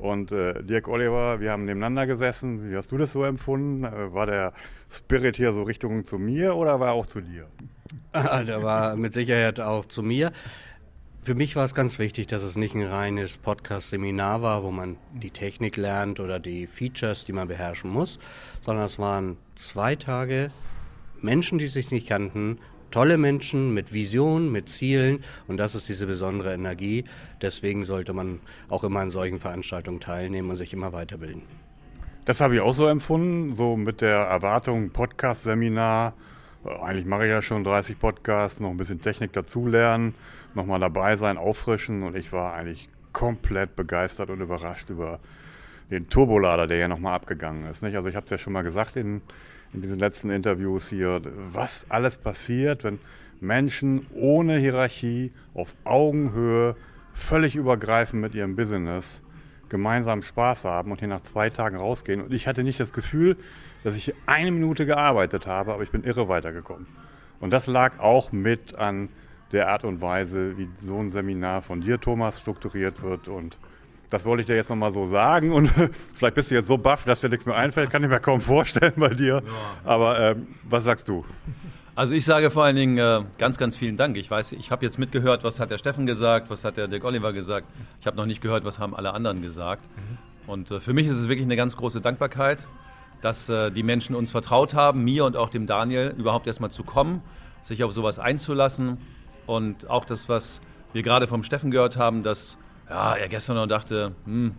Und 0.00 0.32
äh, 0.32 0.62
Dirk 0.62 0.88
Oliver, 0.88 1.40
wir 1.40 1.52
haben 1.52 1.66
nebeneinander 1.66 2.06
gesessen. 2.06 2.70
Wie 2.70 2.74
hast 2.74 2.90
du 2.90 2.96
das 2.96 3.12
so 3.12 3.22
empfunden? 3.24 3.84
Äh, 3.84 4.14
war 4.14 4.24
der 4.24 4.54
Spirit 4.90 5.36
hier 5.36 5.52
so 5.52 5.62
Richtung 5.62 6.04
zu 6.04 6.18
mir 6.18 6.56
oder 6.56 6.80
war 6.80 6.88
er 6.88 6.92
auch 6.94 7.06
zu 7.06 7.20
dir? 7.20 7.46
Der 8.14 8.62
war 8.62 8.96
mit 8.96 9.12
Sicherheit 9.12 9.60
auch 9.60 9.84
zu 9.84 10.02
mir. 10.02 10.32
Für 11.22 11.34
mich 11.34 11.54
war 11.54 11.66
es 11.66 11.74
ganz 11.74 11.98
wichtig, 11.98 12.28
dass 12.28 12.42
es 12.42 12.56
nicht 12.56 12.74
ein 12.74 12.86
reines 12.86 13.36
Podcast-Seminar 13.36 14.40
war, 14.40 14.62
wo 14.62 14.70
man 14.70 14.96
die 15.12 15.30
Technik 15.30 15.76
lernt 15.76 16.18
oder 16.18 16.40
die 16.40 16.66
Features, 16.66 17.26
die 17.26 17.32
man 17.32 17.46
beherrschen 17.46 17.90
muss, 17.90 18.18
sondern 18.64 18.86
es 18.86 18.98
waren 18.98 19.36
zwei 19.54 19.96
Tage 19.96 20.50
Menschen, 21.20 21.58
die 21.58 21.68
sich 21.68 21.90
nicht 21.90 22.08
kannten, 22.08 22.58
tolle 22.90 23.18
Menschen 23.18 23.72
mit 23.74 23.92
Visionen, 23.92 24.50
mit 24.52 24.68
Zielen 24.68 25.22
und 25.48 25.56
das 25.56 25.74
ist 25.74 25.88
diese 25.88 26.06
besondere 26.06 26.54
Energie. 26.54 27.04
Deswegen 27.42 27.84
sollte 27.84 28.12
man 28.12 28.40
auch 28.68 28.84
immer 28.84 29.00
an 29.00 29.10
solchen 29.10 29.38
Veranstaltungen 29.38 30.00
teilnehmen 30.00 30.50
und 30.50 30.56
sich 30.56 30.72
immer 30.72 30.92
weiterbilden. 30.92 31.42
Das 32.24 32.40
habe 32.40 32.54
ich 32.54 32.60
auch 32.60 32.74
so 32.74 32.86
empfunden, 32.86 33.54
so 33.56 33.76
mit 33.76 34.02
der 34.02 34.18
Erwartung, 34.18 34.90
Podcast-Seminar. 34.90 36.14
Äh, 36.64 36.68
Eigentlich 36.82 37.06
mache 37.06 37.24
ich 37.24 37.30
ja 37.30 37.42
schon 37.42 37.64
30 37.64 37.98
Podcasts, 37.98 38.60
noch 38.60 38.70
ein 38.70 38.76
bisschen 38.76 39.00
Technik 39.00 39.32
dazulernen, 39.32 40.14
nochmal 40.54 40.80
dabei 40.80 41.16
sein, 41.16 41.38
auffrischen 41.38 42.02
und 42.02 42.16
ich 42.16 42.32
war 42.32 42.54
eigentlich 42.54 42.88
komplett 43.12 43.74
begeistert 43.74 44.30
und 44.30 44.40
überrascht 44.40 44.90
über 44.90 45.18
den 45.90 46.08
Turbolader, 46.08 46.66
der 46.66 46.78
ja 46.78 46.88
nochmal 46.88 47.14
abgegangen 47.14 47.66
ist. 47.66 47.82
Also 47.82 48.08
ich 48.08 48.16
habe 48.16 48.24
es 48.26 48.30
ja 48.30 48.38
schon 48.38 48.52
mal 48.52 48.62
gesagt 48.62 48.96
in, 48.96 49.22
in 49.72 49.82
diesen 49.82 49.98
letzten 49.98 50.30
Interviews 50.30 50.88
hier, 50.88 51.20
was 51.52 51.86
alles 51.88 52.16
passiert, 52.16 52.84
wenn 52.84 52.98
Menschen 53.40 54.06
ohne 54.14 54.58
Hierarchie 54.58 55.32
auf 55.54 55.74
Augenhöhe 55.84 56.76
völlig 57.12 57.56
übergreifend 57.56 58.20
mit 58.20 58.34
ihrem 58.34 58.56
Business 58.56 59.22
gemeinsam 59.68 60.22
Spaß 60.22 60.64
haben 60.64 60.90
und 60.90 60.98
hier 60.98 61.08
nach 61.08 61.22
zwei 61.22 61.48
Tagen 61.48 61.76
rausgehen. 61.76 62.20
Und 62.20 62.32
ich 62.32 62.46
hatte 62.46 62.64
nicht 62.64 62.80
das 62.80 62.92
Gefühl, 62.92 63.36
dass 63.84 63.94
ich 63.94 64.14
eine 64.26 64.50
Minute 64.50 64.84
gearbeitet 64.84 65.46
habe, 65.46 65.72
aber 65.72 65.82
ich 65.82 65.90
bin 65.90 66.04
irre 66.04 66.28
weitergekommen. 66.28 66.86
Und 67.38 67.52
das 67.52 67.66
lag 67.66 67.98
auch 67.98 68.32
mit 68.32 68.74
an 68.74 69.08
der 69.52 69.68
Art 69.68 69.84
und 69.84 70.00
Weise, 70.00 70.58
wie 70.58 70.68
so 70.80 70.98
ein 70.98 71.10
Seminar 71.10 71.62
von 71.62 71.80
dir, 71.80 72.00
Thomas, 72.00 72.40
strukturiert 72.40 73.02
wird. 73.02 73.28
Und 73.28 73.58
das 74.10 74.24
wollte 74.24 74.42
ich 74.42 74.46
dir 74.46 74.56
jetzt 74.56 74.68
nochmal 74.68 74.92
so 74.92 75.06
sagen. 75.06 75.52
Und 75.52 75.70
vielleicht 76.14 76.34
bist 76.34 76.50
du 76.50 76.56
jetzt 76.56 76.68
so 76.68 76.76
baff, 76.76 77.04
dass 77.04 77.20
dir 77.20 77.28
nichts 77.28 77.46
mehr 77.46 77.56
einfällt. 77.56 77.90
Kann 77.90 78.02
ich 78.02 78.10
mir 78.10 78.20
kaum 78.20 78.40
vorstellen 78.40 78.94
bei 78.96 79.10
dir. 79.10 79.42
Aber 79.84 80.20
ähm, 80.20 80.48
was 80.64 80.84
sagst 80.84 81.08
du? 81.08 81.24
Also 81.94 82.14
ich 82.14 82.24
sage 82.24 82.50
vor 82.50 82.64
allen 82.64 82.76
Dingen 82.76 82.98
äh, 82.98 83.22
ganz, 83.38 83.58
ganz 83.58 83.76
vielen 83.76 83.96
Dank. 83.96 84.16
Ich 84.16 84.30
weiß, 84.30 84.52
ich 84.52 84.70
habe 84.70 84.84
jetzt 84.84 84.98
mitgehört, 84.98 85.44
was 85.44 85.60
hat 85.60 85.70
der 85.70 85.78
Steffen 85.78 86.06
gesagt, 86.06 86.50
was 86.50 86.64
hat 86.64 86.76
der 86.76 86.88
Dirk 86.88 87.04
Oliver 87.04 87.32
gesagt. 87.32 87.66
Ich 88.00 88.06
habe 88.06 88.16
noch 88.16 88.26
nicht 88.26 88.40
gehört, 88.40 88.64
was 88.64 88.78
haben 88.78 88.94
alle 88.94 89.12
anderen 89.12 89.42
gesagt. 89.42 89.84
Und 90.46 90.70
äh, 90.70 90.80
für 90.80 90.92
mich 90.92 91.06
ist 91.06 91.16
es 91.16 91.28
wirklich 91.28 91.44
eine 91.44 91.56
ganz 91.56 91.76
große 91.76 92.00
Dankbarkeit, 92.00 92.66
dass 93.20 93.48
äh, 93.48 93.70
die 93.70 93.82
Menschen 93.82 94.16
uns 94.16 94.30
vertraut 94.30 94.74
haben, 94.74 95.04
mir 95.04 95.24
und 95.24 95.36
auch 95.36 95.50
dem 95.50 95.66
Daniel, 95.66 96.14
überhaupt 96.16 96.46
erstmal 96.46 96.70
zu 96.70 96.84
kommen, 96.84 97.22
sich 97.62 97.84
auf 97.84 97.92
sowas 97.92 98.18
einzulassen. 98.18 98.98
Und 99.46 99.88
auch 99.90 100.04
das, 100.04 100.28
was 100.28 100.60
wir 100.92 101.02
gerade 101.02 101.26
vom 101.26 101.44
Steffen 101.44 101.70
gehört 101.70 101.96
haben, 101.96 102.22
dass 102.22 102.56
ja, 102.90 103.14
er 103.14 103.28
gestern 103.28 103.54
noch 103.54 103.68
dachte, 103.68 104.16
hm, 104.24 104.54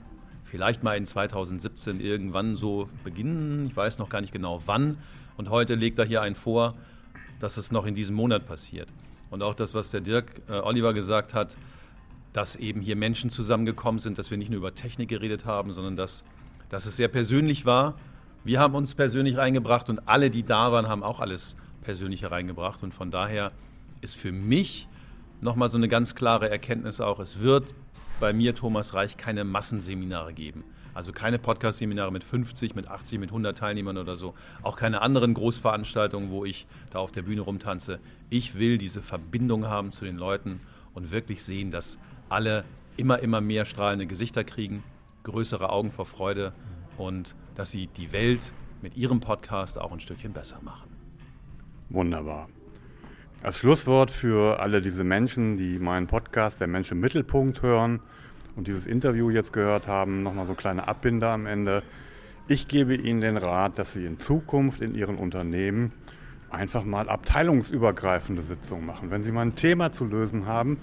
vielleicht 0.46 0.84
mal 0.84 0.96
in 0.96 1.06
2017 1.06 2.00
irgendwann 2.00 2.56
so 2.56 2.90
beginnen. 3.04 3.68
Ich 3.68 3.76
weiß 3.76 4.00
noch 4.00 4.08
gar 4.08 4.22
nicht 4.22 4.32
genau 4.32 4.62
wann. 4.66 4.98
Und 5.36 5.50
heute 5.50 5.76
legt 5.76 6.00
er 6.00 6.06
hier 6.06 6.22
einen 6.22 6.36
vor, 6.36 6.76
dass 7.40 7.58
es 7.58 7.74
noch 7.74 7.86
in 7.86 7.94
diesem 7.94 8.16
Monat 8.16 8.48
passiert. 8.48 8.88
Und 9.32 9.44
auch 9.44 9.54
das, 9.54 9.76
was 9.76 9.92
der 9.92 10.00
Dirk 10.00 10.42
äh, 10.48 10.54
Oliver 10.54 10.94
gesagt 10.94 11.34
hat, 11.34 11.58
dass 12.32 12.56
eben 12.56 12.80
hier 12.80 12.96
Menschen 12.96 13.30
zusammengekommen 13.30 14.00
sind, 14.00 14.18
dass 14.18 14.32
wir 14.32 14.38
nicht 14.38 14.50
nur 14.50 14.60
über 14.60 14.74
Technik 14.74 15.10
geredet 15.10 15.46
haben, 15.46 15.74
sondern 15.74 15.98
dass, 15.98 16.24
dass 16.70 16.86
es 16.86 16.96
sehr 16.96 17.10
persönlich 17.10 17.66
war. 17.66 17.96
Wir 18.46 18.62
haben 18.62 18.76
uns 18.76 18.96
persönlich 18.96 19.36
reingebracht 19.36 19.90
und 19.90 20.08
alle, 20.08 20.30
die 20.30 20.44
da 20.44 20.72
waren, 20.72 20.88
haben 20.88 21.04
auch 21.04 21.20
alles 21.20 21.58
Persönliche 21.82 22.32
reingebracht. 22.32 22.82
Und 22.82 22.94
von 22.94 23.12
daher 23.12 23.52
ist 24.00 24.16
für 24.16 24.32
mich 24.32 24.88
nochmal 25.42 25.68
so 25.68 25.78
eine 25.78 25.90
ganz 25.90 26.16
klare 26.16 26.50
Erkenntnis 26.50 27.02
auch, 27.02 27.20
es 27.20 27.40
wird 27.40 27.74
bei 28.22 28.32
mir, 28.32 28.56
Thomas 28.56 28.94
Reich, 28.94 29.18
keine 29.18 29.44
Massenseminare 29.44 30.32
geben. 30.32 30.64
Also 30.94 31.12
keine 31.12 31.40
Podcast-Seminare 31.40 32.12
mit 32.12 32.24
50, 32.24 32.76
mit 32.76 32.88
80, 32.88 33.20
mit 33.20 33.30
100 33.30 33.58
Teilnehmern 33.58 33.98
oder 33.98 34.16
so. 34.16 34.34
Auch 34.62 34.78
keine 34.78 35.02
anderen 35.02 35.34
Großveranstaltungen, 35.34 36.30
wo 36.30 36.46
ich 36.46 36.68
da 36.92 37.00
auf 37.00 37.12
der 37.12 37.24
Bühne 37.24 37.42
rumtanze. 37.42 38.00
Ich 38.30 38.58
will 38.58 38.78
diese 38.78 39.02
Verbindung 39.02 39.68
haben 39.68 39.90
zu 39.90 40.06
den 40.06 40.18
Leuten 40.18 40.62
und 40.94 41.12
wirklich 41.12 41.44
sehen, 41.44 41.72
dass 41.72 41.98
alle 42.30 42.64
immer, 42.96 43.20
immer 43.20 43.42
mehr 43.42 43.66
strahlende 43.66 44.06
Gesichter 44.06 44.44
kriegen, 44.44 44.84
größere 45.24 45.70
Augen 45.70 45.92
vor 45.92 46.06
Freude 46.06 46.54
und 46.98 47.36
dass 47.56 47.72
sie 47.72 47.88
die 47.88 48.12
Welt 48.12 48.54
mit 48.82 48.96
ihrem 48.98 49.20
Podcast 49.20 49.80
auch 49.80 49.92
ein 49.92 50.00
Stückchen 50.00 50.34
besser 50.34 50.60
machen. 50.62 50.90
Wunderbar. 51.90 52.50
Als 53.44 53.58
Schlusswort 53.58 54.12
für 54.12 54.60
alle 54.60 54.82
diese 54.82 55.04
Menschen, 55.04 55.58
die 55.58 55.80
meinen 55.80 56.06
Podcast 56.06 56.62
Der 56.62 56.68
Mensch 56.68 56.92
im 56.92 57.00
Mittelpunkt 57.00 57.64
hören 57.64 58.02
und 58.56 58.68
dieses 58.68 58.86
Interview 58.86 59.30
jetzt 59.30 59.54
gehört 59.54 59.88
haben, 59.88 60.24
nochmal 60.24 60.46
so 60.46 60.54
kleine 60.54 60.88
Abbinder 60.88 61.30
am 61.30 61.46
Ende. 61.46 61.84
Ich 62.48 62.68
gebe 62.68 62.96
Ihnen 62.96 63.22
den 63.22 63.38
Rat, 63.38 63.80
dass 63.80 63.94
Sie 63.94 64.06
in 64.06 64.20
Zukunft 64.20 64.82
in 64.82 64.96
Ihren 64.96 65.18
Unternehmen 65.18 65.94
einfach 66.50 66.84
mal 66.84 67.10
abteilungsübergreifende 67.10 68.42
Sitzungen 68.42 68.86
machen. 68.86 69.10
Wenn 69.10 69.24
Sie 69.24 69.32
mal 69.32 69.44
ein 69.44 69.56
Thema 69.56 69.92
zu 69.92 70.06
lösen 70.06 70.46
haben, 70.46 70.80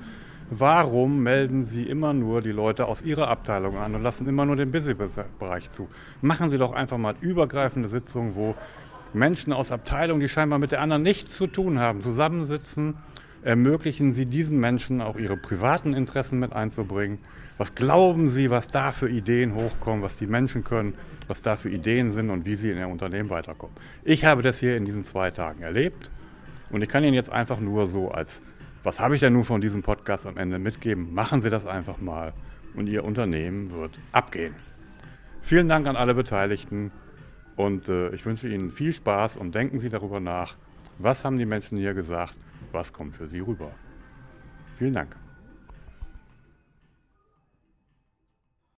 warum 0.50 1.22
melden 1.22 1.66
Sie 1.66 1.82
immer 1.82 2.14
nur 2.14 2.40
die 2.40 2.52
Leute 2.52 2.86
aus 2.86 3.02
Ihrer 3.02 3.28
Abteilung 3.28 3.76
an 3.76 3.94
und 3.94 4.02
lassen 4.02 4.26
immer 4.28 4.46
nur 4.46 4.56
den 4.56 4.72
Business-Bereich 4.72 5.70
zu? 5.72 5.88
Machen 6.22 6.50
Sie 6.50 6.58
doch 6.58 6.72
einfach 6.72 6.98
mal 6.98 7.16
übergreifende 7.20 7.88
Sitzungen, 7.88 8.34
wo 8.34 8.54
Menschen 9.12 9.52
aus 9.52 9.72
Abteilungen, 9.72 10.20
die 10.20 10.28
scheinbar 10.28 10.58
mit 10.58 10.72
der 10.72 10.80
anderen 10.80 11.02
nichts 11.02 11.36
zu 11.36 11.46
tun 11.46 11.78
haben, 11.78 12.02
zusammensitzen. 12.02 12.96
Ermöglichen 13.42 14.12
Sie 14.12 14.26
diesen 14.26 14.58
Menschen 14.58 15.00
auch 15.00 15.16
ihre 15.16 15.36
privaten 15.36 15.94
Interessen 15.94 16.38
mit 16.38 16.52
einzubringen. 16.52 17.18
Was 17.58 17.74
glauben 17.74 18.28
Sie, 18.28 18.50
was 18.50 18.68
da 18.68 18.92
für 18.92 19.10
Ideen 19.10 19.54
hochkommen, 19.54 20.00
was 20.00 20.16
die 20.16 20.28
Menschen 20.28 20.62
können, 20.62 20.94
was 21.26 21.42
da 21.42 21.56
für 21.56 21.68
Ideen 21.68 22.12
sind 22.12 22.30
und 22.30 22.46
wie 22.46 22.54
sie 22.54 22.70
in 22.70 22.78
Ihr 22.78 22.88
Unternehmen 22.88 23.30
weiterkommen? 23.30 23.74
Ich 24.04 24.24
habe 24.24 24.42
das 24.42 24.58
hier 24.58 24.76
in 24.76 24.84
diesen 24.84 25.04
zwei 25.04 25.32
Tagen 25.32 25.62
erlebt 25.62 26.10
Und 26.70 26.82
ich 26.82 26.88
kann 26.88 27.02
Ihnen 27.02 27.14
jetzt 27.14 27.30
einfach 27.30 27.58
nur 27.58 27.88
so 27.88 28.12
als, 28.12 28.40
was 28.84 29.00
habe 29.00 29.16
ich 29.16 29.20
denn 29.20 29.32
nun 29.32 29.44
von 29.44 29.60
diesem 29.60 29.82
Podcast 29.82 30.24
am 30.24 30.36
Ende 30.36 30.60
mitgeben? 30.60 31.12
Machen 31.12 31.42
Sie 31.42 31.50
das 31.50 31.66
einfach 31.66 31.98
mal 31.98 32.32
und 32.74 32.86
Ihr 32.86 33.04
Unternehmen 33.04 33.76
wird 33.76 33.98
abgehen. 34.12 34.54
Vielen 35.42 35.68
Dank 35.68 35.86
an 35.88 35.96
alle 35.96 36.14
Beteiligten 36.14 36.92
und 37.56 37.88
äh, 37.88 38.10
ich 38.10 38.24
wünsche 38.24 38.48
Ihnen 38.48 38.70
viel 38.70 38.92
Spaß 38.92 39.36
und 39.36 39.54
denken 39.54 39.80
Sie 39.80 39.88
darüber 39.88 40.20
nach, 40.20 40.56
was 40.98 41.24
haben 41.24 41.38
die 41.38 41.46
Menschen 41.46 41.76
hier 41.76 41.94
gesagt, 41.94 42.36
was 42.70 42.92
kommt 42.92 43.16
für 43.16 43.26
Sie 43.26 43.40
rüber. 43.40 43.72
Vielen 44.76 44.94
Dank. 44.94 45.16